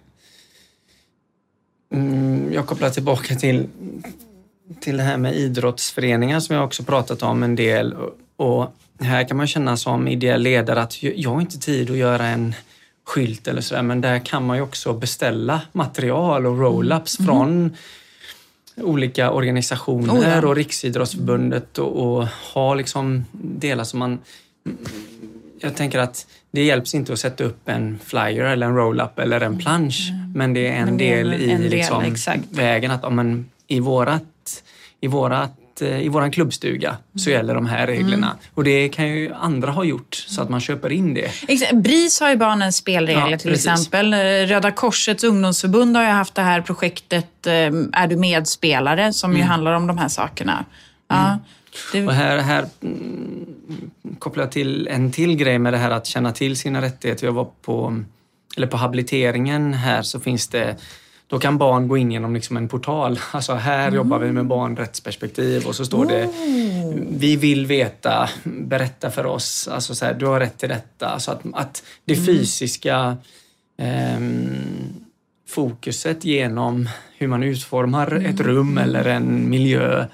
Mm, 1.92 2.52
jag 2.52 2.66
kopplar 2.66 2.90
tillbaka 2.90 3.34
till, 3.34 3.66
till 4.80 4.96
det 4.96 5.02
här 5.02 5.16
med 5.16 5.36
idrottsföreningar 5.36 6.40
som 6.40 6.56
jag 6.56 6.64
också 6.64 6.82
pratat 6.82 7.22
om 7.22 7.42
en 7.42 7.56
del. 7.56 7.96
Och 8.36 8.76
här 9.00 9.28
kan 9.28 9.36
man 9.36 9.46
känna 9.46 9.76
som 9.76 10.08
ideell 10.08 10.42
ledare 10.42 10.82
att 10.82 11.02
jag 11.02 11.30
har 11.30 11.40
inte 11.40 11.58
tid 11.58 11.90
att 11.90 11.96
göra 11.96 12.26
en 12.26 12.54
skylt 13.08 13.48
eller 13.48 13.60
sådär, 13.60 13.82
men 13.82 14.00
där 14.00 14.18
kan 14.18 14.46
man 14.46 14.56
ju 14.56 14.62
också 14.62 14.92
beställa 14.92 15.60
material 15.72 16.46
och 16.46 16.58
roll-ups 16.58 17.20
mm. 17.20 17.26
från 17.26 17.76
olika 18.76 19.30
organisationer 19.30 20.14
oh 20.14 20.28
ja. 20.28 20.46
och 20.46 20.56
Riksidrottsförbundet 20.56 21.78
och, 21.78 21.96
och 21.96 22.28
ha 22.54 22.74
liksom 22.74 23.24
delar 23.32 23.84
som 23.84 23.98
man... 23.98 24.18
Jag 25.60 25.76
tänker 25.76 25.98
att 25.98 26.26
det 26.50 26.64
hjälps 26.64 26.94
inte 26.94 27.12
att 27.12 27.18
sätta 27.18 27.44
upp 27.44 27.68
en 27.68 27.98
flyer 28.04 28.44
eller 28.44 28.66
en 28.66 28.76
roll-up 28.76 29.18
eller 29.18 29.40
en 29.40 29.58
plansch, 29.58 30.08
mm. 30.10 30.32
men 30.32 30.54
det 30.54 30.68
är 30.68 30.76
en 30.76 30.96
det 30.96 31.12
är 31.12 31.16
del 31.16 31.34
i 31.34 31.50
en 31.50 31.62
liksom 31.62 32.02
del, 32.02 32.40
vägen 32.50 32.90
att 32.90 33.04
om 33.04 33.46
i 33.66 33.80
vårat, 33.80 34.62
i 35.00 35.06
vårat 35.06 35.52
Eh, 35.82 36.00
i 36.00 36.08
vår 36.08 36.32
klubbstuga 36.32 36.96
så 37.14 37.30
gäller 37.30 37.54
de 37.54 37.66
här 37.66 37.86
reglerna. 37.86 38.26
Mm. 38.26 38.38
Och 38.54 38.64
det 38.64 38.88
kan 38.88 39.08
ju 39.08 39.34
andra 39.34 39.70
ha 39.70 39.84
gjort 39.84 40.14
så 40.14 40.42
att 40.42 40.48
man 40.48 40.60
köper 40.60 40.92
in 40.92 41.14
det. 41.14 41.30
BRIS 41.72 42.20
har 42.20 42.30
ju 42.30 42.36
barnens 42.36 42.76
spelregler 42.76 43.30
ja, 43.30 43.38
till 43.38 43.50
precis. 43.50 43.66
exempel. 43.66 44.14
Röda 44.46 44.70
Korsets 44.70 45.24
ungdomsförbund 45.24 45.96
har 45.96 46.04
ju 46.04 46.10
haft 46.10 46.34
det 46.34 46.42
här 46.42 46.60
projektet 46.60 47.46
eh, 47.46 47.52
Är 47.92 48.06
du 48.06 48.16
medspelare 48.16 49.12
som 49.12 49.30
mm. 49.30 49.42
ju 49.42 49.46
handlar 49.46 49.72
om 49.72 49.86
de 49.86 49.98
här 49.98 50.08
sakerna. 50.08 50.64
Ja, 51.08 51.26
mm. 51.26 51.38
det... 51.92 52.06
Och 52.06 52.12
här, 52.12 52.38
här 52.38 52.66
mm, 52.82 53.90
kopplar 54.18 54.44
jag 54.44 54.52
till 54.52 54.88
en 54.88 55.12
till 55.12 55.36
grej 55.36 55.58
med 55.58 55.72
det 55.72 55.78
här 55.78 55.90
att 55.90 56.06
känna 56.06 56.32
till 56.32 56.56
sina 56.56 56.82
rättigheter. 56.82 57.26
Jag 57.26 57.32
var 57.32 57.48
på, 57.62 58.02
eller 58.56 58.66
på 58.66 58.76
habiliteringen 58.76 59.74
här 59.74 60.02
så 60.02 60.20
finns 60.20 60.48
det 60.48 60.76
då 61.28 61.38
kan 61.38 61.58
barn 61.58 61.88
gå 61.88 61.96
in 61.96 62.12
genom 62.12 62.34
liksom 62.34 62.56
en 62.56 62.68
portal. 62.68 63.20
Alltså 63.32 63.54
här 63.54 63.82
mm. 63.82 63.94
jobbar 63.94 64.18
vi 64.18 64.32
med 64.32 64.46
barnrättsperspektiv 64.46 65.66
och 65.66 65.74
så 65.74 65.84
står 65.84 66.06
det 66.06 66.22
mm. 66.22 67.06
Vi 67.10 67.36
vill 67.36 67.66
veta, 67.66 68.28
berätta 68.44 69.10
för 69.10 69.26
oss. 69.26 69.68
Alltså 69.68 69.94
så 69.94 70.04
här, 70.04 70.14
du 70.14 70.26
har 70.26 70.40
rätt 70.40 70.58
till 70.58 70.68
detta. 70.68 71.18
Så 71.18 71.30
att, 71.30 71.40
att 71.52 71.82
det 72.04 72.14
mm. 72.14 72.26
fysiska 72.26 73.16
eh, 73.78 74.20
fokuset 75.48 76.24
genom 76.24 76.88
hur 77.18 77.28
man 77.28 77.42
utformar 77.42 78.12
mm. 78.12 78.26
ett 78.26 78.40
rum 78.40 78.78
eller 78.78 79.04
en 79.04 79.50
miljö 79.50 80.06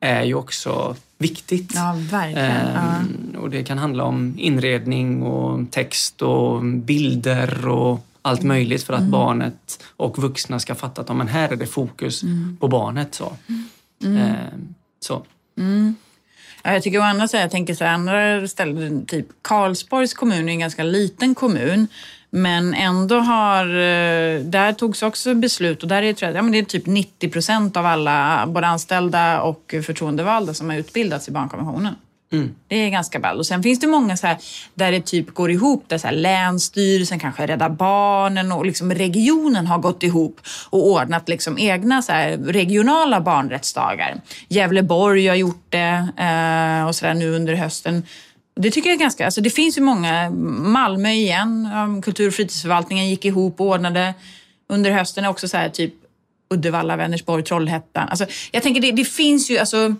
är 0.00 0.22
ju 0.22 0.34
också 0.34 0.96
viktigt. 1.18 1.72
Ja, 1.74 1.96
verkligen. 2.10 3.34
Eh. 3.34 3.40
Och 3.40 3.50
det 3.50 3.64
kan 3.64 3.78
handla 3.78 4.04
om 4.04 4.34
inredning 4.38 5.22
och 5.22 5.70
text 5.70 6.22
och 6.22 6.64
bilder 6.64 7.68
och 7.68 8.06
allt 8.24 8.42
möjligt 8.42 8.82
för 8.82 8.92
att 8.92 9.00
mm. 9.00 9.10
barnet 9.10 9.82
och 9.96 10.18
vuxna 10.18 10.60
ska 10.60 10.74
fatta 10.74 11.00
att 11.00 11.16
men 11.16 11.28
här 11.28 11.48
är 11.48 11.56
det 11.56 11.66
fokus 11.66 12.22
mm. 12.22 12.56
på 12.60 12.68
barnet. 12.68 13.14
Så. 13.14 13.36
Mm. 14.02 14.16
Eh, 14.16 14.36
så. 15.00 15.22
Mm. 15.58 15.94
Ja, 16.62 16.72
jag 16.72 16.82
tycker 16.82 16.98
å 16.98 17.02
andra 17.02 17.28
sidan, 17.28 17.42
jag 17.42 17.50
tänker 17.50 17.74
så 17.74 17.84
här, 17.84 17.94
andra 17.94 18.48
ställen, 18.48 19.06
typ 19.06 19.26
Karlsborgs 19.42 20.14
kommun 20.14 20.48
är 20.48 20.52
en 20.52 20.58
ganska 20.58 20.82
liten 20.82 21.34
kommun. 21.34 21.88
Men 22.30 22.74
ändå 22.74 23.18
har, 23.18 23.66
eh, 23.66 24.40
där 24.40 24.72
togs 24.72 25.02
också 25.02 25.34
beslut 25.34 25.82
och 25.82 25.88
där 25.88 26.02
är 26.02 26.12
det, 26.12 26.22
ja, 26.22 26.42
men 26.42 26.52
det 26.52 26.58
är 26.58 26.64
typ 26.64 26.86
90 26.86 27.30
procent 27.30 27.76
av 27.76 27.86
alla, 27.86 28.46
både 28.46 28.66
anställda 28.66 29.40
och 29.42 29.74
förtroendevalda 29.86 30.54
som 30.54 30.70
har 30.70 30.76
utbildats 30.76 31.28
i 31.28 31.30
barnkonventionen. 31.30 31.94
Mm. 32.34 32.54
Det 32.68 32.76
är 32.76 32.90
ganska 32.90 33.18
ball. 33.18 33.38
Och 33.38 33.46
sen 33.46 33.62
finns 33.62 33.80
det 33.80 33.86
många 33.86 34.16
så 34.16 34.26
här, 34.26 34.36
där 34.74 34.92
det 34.92 35.00
typ 35.00 35.34
går 35.34 35.50
ihop, 35.50 35.84
där 35.88 35.98
så 35.98 36.06
här, 36.06 36.14
Länsstyrelsen, 36.14 37.18
kanske 37.18 37.46
Rädda 37.46 37.68
Barnen 37.68 38.52
och 38.52 38.66
liksom 38.66 38.94
regionen 38.94 39.66
har 39.66 39.78
gått 39.78 40.02
ihop 40.02 40.40
och 40.70 40.86
ordnat 40.90 41.28
liksom 41.28 41.58
egna 41.58 42.02
så 42.02 42.12
här, 42.12 42.36
regionala 42.36 43.20
barnrättsdagar. 43.20 44.20
Gävleborg 44.48 45.26
har 45.26 45.36
gjort 45.36 45.66
det 45.68 46.08
eh, 46.18 46.86
och 46.86 46.94
så 46.94 47.06
där, 47.06 47.14
nu 47.14 47.34
under 47.34 47.54
hösten. 47.54 48.02
Det 48.56 48.70
tycker 48.70 48.88
jag 48.88 48.96
är 48.96 49.00
ganska, 49.00 49.24
alltså 49.24 49.40
det 49.40 49.50
finns 49.50 49.78
ju 49.78 49.82
många, 49.82 50.30
Malmö 50.30 51.08
igen, 51.08 51.68
kultur 52.04 52.28
och 52.28 52.34
fritidsförvaltningen 52.34 53.08
gick 53.08 53.24
ihop 53.24 53.60
och 53.60 53.66
ordnade 53.66 54.14
under 54.68 54.90
hösten 54.90 55.24
också 55.24 55.48
så 55.48 55.56
här, 55.56 55.68
typ 55.68 55.94
Uddevalla, 56.54 56.96
Vänersborg, 56.96 57.44
Trollhättan. 57.44 58.08
Alltså, 58.08 58.26
jag 58.52 58.62
tänker 58.62 58.80
det, 58.80 58.92
det 58.92 59.04
finns 59.04 59.50
ju, 59.50 59.58
alltså 59.58 59.94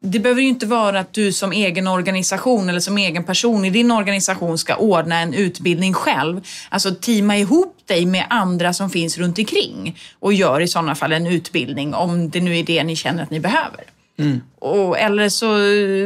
det 0.00 0.18
behöver 0.18 0.42
ju 0.42 0.48
inte 0.48 0.66
vara 0.66 1.00
att 1.00 1.12
du 1.12 1.32
som 1.32 1.52
egen 1.52 1.88
organisation 1.88 2.68
eller 2.68 2.80
som 2.80 2.98
egen 2.98 3.24
person 3.24 3.64
i 3.64 3.70
din 3.70 3.90
organisation 3.90 4.58
ska 4.58 4.76
ordna 4.76 5.20
en 5.20 5.34
utbildning 5.34 5.94
själv. 5.94 6.40
Alltså 6.68 6.94
teama 6.94 7.36
ihop 7.36 7.76
dig 7.86 8.06
med 8.06 8.26
andra 8.30 8.72
som 8.72 8.90
finns 8.90 9.18
runt 9.18 9.38
omkring 9.38 9.98
och 10.18 10.32
gör 10.32 10.60
i 10.60 10.68
sådana 10.68 10.94
fall 10.94 11.12
en 11.12 11.26
utbildning 11.26 11.94
om 11.94 12.30
det 12.30 12.40
nu 12.40 12.58
är 12.58 12.62
det 12.62 12.84
ni 12.84 12.96
känner 12.96 13.22
att 13.22 13.30
ni 13.30 13.40
behöver. 13.40 13.84
Mm. 14.18 14.40
Och, 14.58 14.98
eller 14.98 15.28
så 15.28 15.46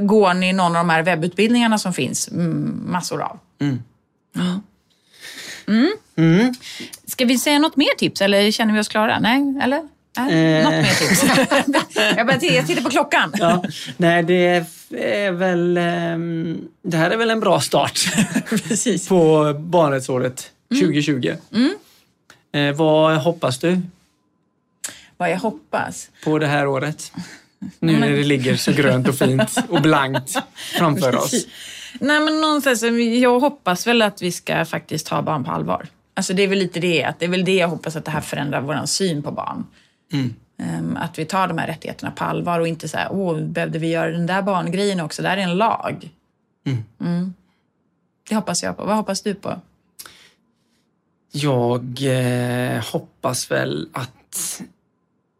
går 0.06 0.34
ni 0.34 0.52
någon 0.52 0.76
av 0.76 0.86
de 0.86 0.90
här 0.90 1.02
webbutbildningarna 1.02 1.78
som 1.78 1.92
finns 1.92 2.28
mm, 2.28 2.82
massor 2.86 3.22
av. 3.22 3.38
Mm. 3.60 3.82
Mm. 5.68 5.92
Mm. 6.16 6.54
Ska 7.06 7.24
vi 7.24 7.38
säga 7.38 7.58
något 7.58 7.76
mer 7.76 7.94
tips 7.98 8.20
eller 8.20 8.50
känner 8.50 8.74
vi 8.74 8.80
oss 8.80 8.88
klara? 8.88 9.18
Nej, 9.18 9.54
eller? 9.62 9.82
Nej, 10.18 10.58
eh. 10.58 10.64
Något 10.64 10.72
mer 10.72 10.94
tips? 10.94 11.24
jag, 12.16 12.26
bara, 12.26 12.38
jag 12.40 12.66
tittar 12.66 12.82
på 12.82 12.90
klockan. 12.90 13.32
ja, 13.38 13.64
nej, 13.96 14.22
det 14.22 14.66
är 14.90 15.32
väl... 15.32 15.78
Um, 15.78 16.68
det 16.82 16.96
här 16.96 17.10
är 17.10 17.16
väl 17.16 17.30
en 17.30 17.40
bra 17.40 17.60
start 17.60 18.00
Precis. 18.48 19.08
på 19.08 19.54
barnrättsåret 19.58 20.50
2020. 20.80 21.12
Mm. 21.12 21.38
mm. 21.52 21.74
Eh, 22.54 22.76
vad 22.76 23.16
hoppas 23.16 23.58
du? 23.58 23.80
Vad 25.16 25.30
jag 25.30 25.38
hoppas? 25.38 26.10
På 26.24 26.38
det 26.38 26.46
här 26.46 26.66
året? 26.66 27.12
Nu 27.78 27.98
när 27.98 28.10
det 28.10 28.24
ligger 28.24 28.56
så 28.56 28.72
grönt 28.72 29.08
och 29.08 29.14
fint 29.14 29.64
och 29.68 29.82
blankt 29.82 30.38
framför 30.78 31.16
oss. 31.16 31.46
Nej, 32.00 32.20
men 32.20 32.40
någonstans, 32.40 32.82
jag 33.20 33.40
hoppas 33.40 33.86
väl 33.86 34.02
att 34.02 34.22
vi 34.22 34.32
ska 34.32 34.64
faktiskt 34.64 35.06
ta 35.06 35.22
barn 35.22 35.44
på 35.44 35.50
allvar. 35.50 35.86
Alltså 36.14 36.32
det 36.32 36.42
är 36.42 36.48
väl 36.48 36.58
lite 36.58 36.80
det, 36.80 37.04
att 37.04 37.18
det 37.18 37.24
är 37.24 37.28
väl 37.28 37.44
det 37.44 37.54
jag 37.54 37.68
hoppas 37.68 37.96
att 37.96 38.04
det 38.04 38.10
här 38.10 38.20
förändrar 38.20 38.60
vår 38.60 38.86
syn 38.86 39.22
på 39.22 39.30
barn. 39.30 39.66
Mm. 40.12 40.34
Um, 40.62 40.96
att 40.96 41.18
vi 41.18 41.24
tar 41.24 41.48
de 41.48 41.58
här 41.58 41.66
rättigheterna 41.66 42.10
på 42.10 42.24
allvar 42.24 42.60
och 42.60 42.68
inte 42.68 42.88
så 42.88 42.96
här, 42.96 43.08
åh, 43.10 43.40
behövde 43.40 43.78
vi 43.78 43.88
göra 43.88 44.10
den 44.10 44.26
där 44.26 44.42
barngrejen 44.42 45.00
också? 45.00 45.22
Det 45.22 45.28
här 45.28 45.36
är 45.36 45.42
en 45.42 45.56
lag. 45.56 46.10
Mm. 46.66 46.84
Mm. 47.00 47.34
Det 48.28 48.34
hoppas 48.34 48.62
jag 48.62 48.76
på. 48.76 48.84
Vad 48.84 48.96
hoppas 48.96 49.22
du 49.22 49.34
på? 49.34 49.60
Jag 51.32 51.98
eh, 52.02 52.84
hoppas 52.92 53.50
väl 53.50 53.88
att 53.92 54.62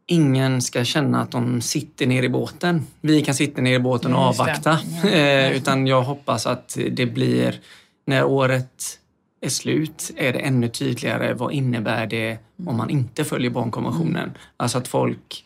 ingen 0.05 0.61
ska 0.61 0.83
känna 0.83 1.21
att 1.21 1.31
de 1.31 1.61
sitter 1.61 2.07
ner 2.07 2.23
i 2.23 2.29
båten. 2.29 2.87
Vi 3.01 3.21
kan 3.21 3.35
sitta 3.35 3.61
ner 3.61 3.73
i 3.73 3.79
båten 3.79 4.13
och 4.13 4.21
avvakta. 4.21 4.79
Eh, 5.11 5.51
utan 5.51 5.87
jag 5.87 6.01
hoppas 6.01 6.47
att 6.47 6.77
det 6.91 7.05
blir, 7.05 7.59
när 8.05 8.23
året 8.23 8.99
är 9.41 9.49
slut, 9.49 10.11
är 10.17 10.33
det 10.33 10.39
ännu 10.39 10.69
tydligare 10.69 11.33
vad 11.33 11.51
innebär 11.51 12.07
det 12.07 12.37
om 12.65 12.77
man 12.77 12.89
inte 12.89 13.23
följer 13.23 13.49
barnkonventionen. 13.49 14.23
Mm. 14.23 14.37
Alltså 14.57 14.77
att 14.77 14.87
folk 14.87 15.45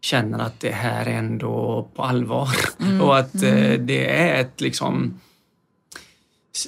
känner 0.00 0.38
att 0.38 0.60
det 0.60 0.70
här 0.70 1.06
är 1.06 1.18
ändå 1.18 1.88
på 1.94 2.02
allvar 2.02 2.48
mm. 2.80 3.00
och 3.02 3.18
att 3.18 3.34
mm. 3.34 3.56
eh, 3.56 3.80
det 3.80 4.20
är 4.20 4.40
ett 4.40 4.60
liksom 4.60 5.20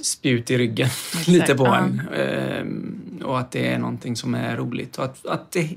spjut 0.03 0.51
i 0.51 0.59
ryggen 0.59 0.89
lite 1.27 1.55
på 1.55 1.67
en. 1.67 2.03
Eh, 2.15 3.27
och 3.27 3.39
att 3.39 3.51
det 3.51 3.69
är 3.69 3.79
någonting 3.79 4.17
som 4.17 4.35
är 4.35 4.57
roligt 4.57 4.99
och 4.99 5.05
att, 5.05 5.27
att 5.27 5.53
det 5.53 5.77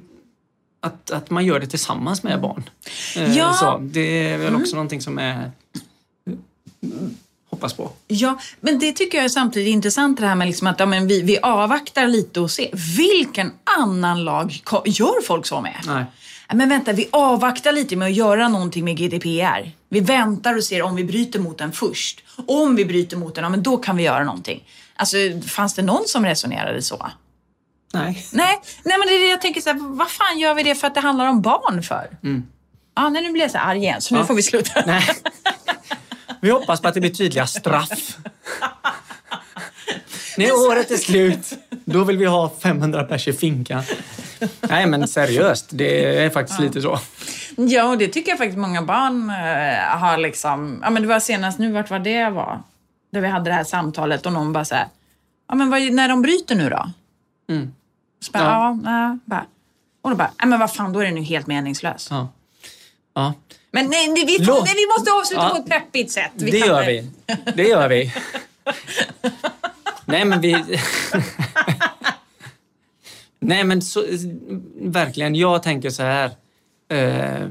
att, 0.80 1.12
att 1.12 1.30
man 1.30 1.46
gör 1.46 1.60
det 1.60 1.68
tillsammans 1.68 2.24
med 2.24 2.42
barn. 2.42 2.70
Eh, 3.16 3.38
ja. 3.38 3.54
Så, 3.54 3.78
det 3.82 4.30
är 4.30 4.38
väl 4.38 4.56
också 4.56 4.72
mm. 4.72 4.76
någonting 4.76 5.02
som 5.02 5.20
är 5.20 5.52
hoppas 7.50 7.74
på. 7.74 7.92
Ja, 8.08 8.40
men 8.60 8.80
det 8.80 8.92
tycker 8.92 9.18
jag 9.18 9.26
är 9.26 9.30
samtidigt 9.30 9.74
intressant 9.74 10.20
det 10.20 10.28
här 10.28 10.36
med 10.36 10.48
liksom 10.48 10.68
att 10.68 10.80
ja, 10.80 10.86
men 10.86 11.08
vi, 11.08 11.22
vi 11.22 11.38
avvaktar 11.42 12.08
lite 12.08 12.40
och 12.40 12.52
ser. 12.52 12.70
Vilken 12.98 13.52
annan 13.78 14.24
lag 14.24 14.62
gör 14.86 15.22
folk 15.22 15.46
så 15.46 15.62
med? 15.62 15.80
Nej. 15.86 16.06
Men 16.54 16.70
vänta, 16.70 16.94
vi 16.94 17.10
avvaktar 17.12 17.72
lite 17.72 17.96
med 17.96 18.06
att 18.06 18.14
göra 18.14 18.48
någonting 18.48 18.86
med 18.86 18.98
GDPR. 18.98 19.72
Vi 19.90 20.00
väntar 20.00 20.58
och 20.58 20.64
ser 20.64 20.82
om 20.82 20.96
vi 20.96 21.04
bryter 21.04 21.40
mot 21.40 21.58
den 21.58 21.72
först. 21.72 22.24
Om 22.48 22.76
vi 22.76 22.86
bryter 22.86 23.18
mot 23.18 23.36
den, 23.36 23.44
ja, 23.44 23.50
men 23.50 23.64
då 23.64 23.78
kan 23.78 23.98
vi 23.98 24.04
göra 24.04 24.24
någonting. 24.24 24.64
Alltså, 24.96 25.18
fanns 25.48 25.74
det 25.74 25.82
någon 25.82 26.04
som 26.08 26.26
resonerade 26.26 26.82
så? 26.82 27.12
Nej. 27.94 28.28
Nej, 28.32 28.62
nej 28.84 28.98
men 28.98 29.08
det 29.08 29.16
är 29.16 29.20
det 29.20 29.30
jag 29.30 29.42
tänker 29.42 29.62
så 29.62 29.70
här, 29.70 29.98
vad 29.98 30.10
fan 30.10 30.40
gör 30.40 30.54
vi 30.54 30.64
det 30.64 30.76
för 30.76 30.88
att 30.88 30.96
det 30.96 31.02
handlar 31.02 31.28
om 31.28 31.42
barn 31.42 31.84
för? 31.84 32.18
Mm. 32.24 32.44
Ja, 32.96 33.10
nej, 33.10 33.24
nu 33.24 33.32
blir 33.32 33.42
jag 33.42 33.52
så 33.52 33.58
arg 33.58 33.78
igen, 33.78 34.02
så 34.02 34.14
nu 34.14 34.20
ja. 34.20 34.26
får 34.26 34.34
vi 34.34 34.44
sluta. 34.44 34.84
Nej. 34.86 35.10
Vi 36.42 36.50
hoppas 36.50 36.82
på 36.82 36.88
att 36.88 36.94
det 36.94 37.00
blir 37.00 37.14
tydliga 37.14 37.48
straff. 37.48 37.90
När 40.38 40.52
året 40.52 40.92
är 40.92 40.98
slut, 40.98 41.54
då 41.90 42.04
vill 42.04 42.18
vi 42.18 42.26
ha 42.26 42.52
500 42.60 43.04
pers 43.04 43.28
i 43.28 43.34
finkan. 43.34 43.84
Nej 44.62 44.86
men 44.86 45.08
seriöst, 45.08 45.66
det 45.70 46.06
är 46.24 46.30
faktiskt 46.30 46.60
ja. 46.60 46.66
lite 46.66 46.82
så. 46.82 47.00
Ja, 47.56 47.84
och 47.84 47.98
det 47.98 48.08
tycker 48.08 48.32
jag 48.32 48.38
faktiskt 48.38 48.58
många 48.58 48.82
barn 48.82 49.30
äh, 49.30 50.00
har 50.00 50.18
liksom... 50.18 50.80
Ja, 50.84 50.90
men 50.90 51.02
det 51.02 51.08
var 51.08 51.20
senast 51.20 51.60
nu, 51.60 51.72
vart 51.72 51.90
var 51.90 52.00
det 52.00 52.30
var? 52.30 52.62
Där 53.12 53.22
vi 53.22 53.28
hade 53.28 53.50
det 53.50 53.54
här 53.54 53.64
samtalet 53.64 54.26
och 54.26 54.34
någon 54.34 54.54
bara 54.54 54.66
så 54.66 54.76
här, 54.76 54.88
ja 55.50 55.56
men 55.56 55.70
vad, 55.70 55.82
när 55.82 56.10
de 56.10 56.22
bryter 56.22 56.56
nu 56.56 56.70
då? 56.70 56.90
Mm. 57.50 57.74
Så 58.20 58.32
bara, 58.32 58.44
ja. 58.44 58.80
ja, 58.86 59.18
bara. 59.26 59.46
Och 60.02 60.10
då 60.10 60.16
bara, 60.16 60.32
ja 60.38 60.46
men 60.46 60.60
vad 60.60 60.74
fan, 60.74 60.94
då 60.94 61.00
är 61.00 61.06
den 61.06 61.18
ju 61.18 61.24
helt 61.24 61.48
meningslös. 61.48 62.08
Ja. 62.12 62.28
ja. 63.14 63.34
Men 63.72 63.90
nej, 63.90 64.26
vi, 64.28 64.46
får, 64.46 64.64
nej, 64.64 64.74
vi 64.76 64.88
måste 64.98 65.12
avsluta 65.12 65.44
ja. 65.44 65.50
på 65.50 65.56
ett 65.56 65.70
peppigt 65.70 66.12
sätt. 66.12 66.32
Vi 66.34 66.52
det 66.52 66.58
gör 66.58 66.86
vi. 66.86 67.10
Det 67.56 67.64
gör 67.64 67.90
vi. 67.90 68.14
nej 70.06 70.26
men 70.26 70.42
vi... 70.42 70.54
nej 73.48 73.64
men 73.64 73.82
så, 73.82 74.04
verkligen, 74.82 75.36
jag 75.36 75.64
tänker 75.64 75.90
så 75.90 76.04
här. 76.04 76.32
Eh, 76.90 77.48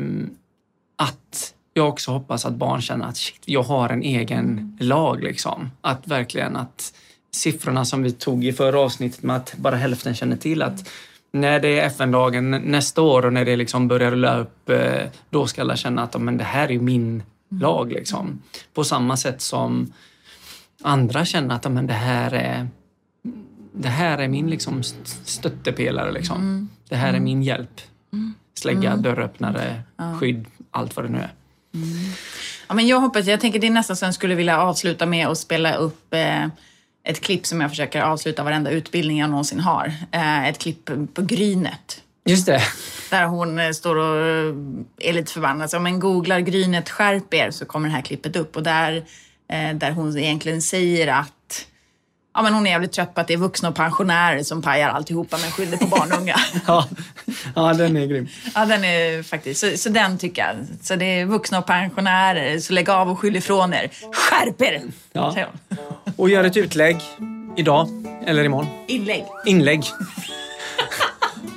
att 0.97 1.55
jag 1.75 1.89
också 1.89 2.11
hoppas 2.11 2.45
att 2.45 2.55
barn 2.55 2.81
känner 2.83 3.07
att 3.07 3.17
shit, 3.17 3.43
jag 3.45 3.63
har 3.63 3.89
en 3.89 4.03
egen 4.03 4.79
lag. 4.81 5.23
Liksom. 5.23 5.71
Att 5.81 6.07
verkligen 6.07 6.57
att 6.57 6.93
siffrorna 7.35 7.85
som 7.85 8.03
vi 8.03 8.11
tog 8.11 8.45
i 8.45 8.53
förra 8.53 8.81
avsnittet 8.81 9.23
med 9.23 9.37
att 9.37 9.55
bara 9.57 9.77
hälften 9.77 10.15
känner 10.15 10.37
till 10.37 10.63
att 10.63 10.89
när 11.33 11.61
det 11.61 11.81
är 11.81 11.87
FN-dagen 11.87 12.51
nästa 12.51 13.03
år 13.03 13.27
och 13.27 13.33
när 13.33 13.45
det 13.45 13.57
liksom 13.57 13.89
börjar 13.89 14.11
rulla 14.11 14.39
upp, 14.39 14.71
eh, 14.71 15.03
då 15.31 15.47
ska 15.47 15.61
alla 15.61 15.77
känna 15.77 16.03
att 16.03 16.21
men 16.21 16.39
det 16.39 16.45
här 16.45 16.71
är 16.71 16.79
min 16.79 17.23
lag. 17.51 17.93
Liksom. 17.93 18.43
På 18.75 18.85
samma 18.85 19.17
sätt 19.17 19.41
som 19.41 19.93
andra 20.83 21.25
känner 21.25 21.55
att 21.55 21.73
men 21.73 21.87
det 21.87 21.93
här 21.93 22.35
är 22.35 22.69
det 23.77 23.89
här 23.89 24.19
är 24.19 24.29
min 24.29 24.51
liksom 24.51 24.83
stöttepelare. 25.25 26.13
Liksom. 26.13 26.37
Mm. 26.37 26.69
Det 26.89 26.97
här 26.97 27.15
är 27.15 27.21
min 27.21 27.43
hjälp. 27.43 27.81
Slägga, 28.55 28.91
mm. 28.91 29.03
dörröppnare, 29.03 29.83
skydd, 30.21 30.45
allt 30.71 30.97
vad 30.97 31.05
det 31.05 31.09
nu 31.09 31.19
är. 31.19 31.33
Mm. 31.75 31.89
Ja, 32.69 32.75
men 32.75 32.87
jag 32.87 33.01
hoppas, 33.01 33.27
jag 33.27 33.41
tänker 33.41 33.59
det 33.59 33.67
är 33.67 33.71
nästan 33.71 33.97
så 33.97 34.05
jag 34.05 34.15
skulle 34.15 34.35
vilja 34.35 34.61
avsluta 34.61 35.07
med 35.07 35.27
att 35.27 35.39
spela 35.39 35.75
upp 35.75 36.15
eh, 36.15 36.47
ett 37.05 37.21
klipp 37.21 37.47
som 37.47 37.61
jag 37.61 37.71
försöker 37.71 38.01
avsluta 38.01 38.45
varenda 38.45 38.71
utbildning 38.71 39.19
jag 39.19 39.31
någonsin 39.31 39.61
har. 39.61 39.93
Eh, 40.13 40.49
ett 40.49 40.59
klipp 40.59 40.91
på 41.15 41.23
Grynet. 41.23 42.03
Just 42.25 42.47
det. 42.47 42.63
Där 43.11 43.27
hon 43.27 43.59
eh, 43.59 43.71
står 43.71 43.97
och 43.97 44.55
är 44.99 45.13
lite 45.13 45.33
förbannad. 45.33 45.71
Så 45.71 45.77
om 45.77 45.87
en 45.87 46.01
googlar 46.01 46.41
Grynet 46.41 46.91
skärp 46.91 47.35
er 47.35 47.51
så 47.51 47.65
kommer 47.65 47.89
det 47.89 47.95
här 47.95 48.03
klippet 48.03 48.37
upp 48.37 48.57
och 48.57 48.63
där, 48.63 48.97
eh, 49.49 49.75
där 49.75 49.91
hon 49.91 50.19
egentligen 50.19 50.63
säger 50.63 51.07
att 51.07 51.67
ja, 52.37 52.43
men 52.43 52.55
hon 52.55 52.67
är 52.67 52.71
jävligt 52.71 52.93
trött 52.93 53.15
på 53.15 53.21
att 53.21 53.29
det 53.29 53.35
är 53.35 53.39
vuxna 53.39 53.69
och 53.69 53.75
pensionärer 53.75 54.43
som 54.43 54.63
pajar 54.63 54.89
alltihopa 54.89 55.39
men 55.43 55.51
skyller 55.51 55.77
på 55.77 55.87
barn 55.87 56.13
och 56.13 56.19
unga. 56.19 56.37
ja. 56.67 56.89
ja, 57.55 57.73
den 57.75 57.97
är 57.97 58.07
grym. 58.07 58.29
Ja, 58.55 58.67
den 58.67 58.85
är 58.85 59.23
faktiskt. 59.23 59.61
Så, 59.61 59.77
så 59.77 59.89
den 59.89 60.19
tycker 60.19 60.43
jag. 60.43 60.57
Så 60.83 60.97
det 60.97 61.05
är 61.05 61.25
vuxna 61.25 61.59
och 61.59 61.67
pensionärer, 61.67 62.59
så 62.59 62.73
lägg 62.73 62.91
av 62.91 63.11
och 63.11 63.19
skyll 63.19 63.37
ifrån 63.37 63.75
er. 63.75 63.91
Skärp 64.13 64.63
er! 64.63 64.83
Ja. 65.13 65.35
Och 66.17 66.31
gör 66.31 66.45
ett 66.45 66.57
utlägg 66.57 66.97
idag 67.57 67.89
eller 68.27 68.45
imorgon. 68.45 68.69
Inlägg. 68.89 69.25
Inlägg. 69.47 69.85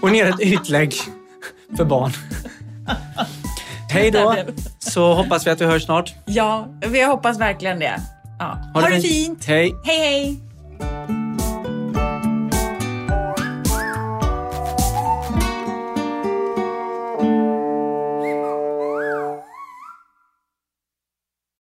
och 0.01 0.15
gör 0.15 0.29
ett 0.29 0.41
utlägg 0.41 0.93
för 1.77 1.85
barn. 1.85 2.11
Hej 3.91 4.11
då, 4.11 4.35
så 4.79 5.13
hoppas 5.13 5.47
vi 5.47 5.51
att 5.51 5.61
vi 5.61 5.65
hörs 5.65 5.85
snart. 5.85 6.13
Ja, 6.25 6.67
vi 6.87 7.03
hoppas 7.03 7.39
verkligen 7.39 7.79
det. 7.79 8.01
Ja. 8.39 8.57
Ha, 8.73 8.81
ha 8.81 8.89
det 8.89 9.01
fint. 9.01 9.45
Hej. 9.45 9.75
Hej, 9.85 9.99
hej. 9.99 10.48
you 10.79 11.28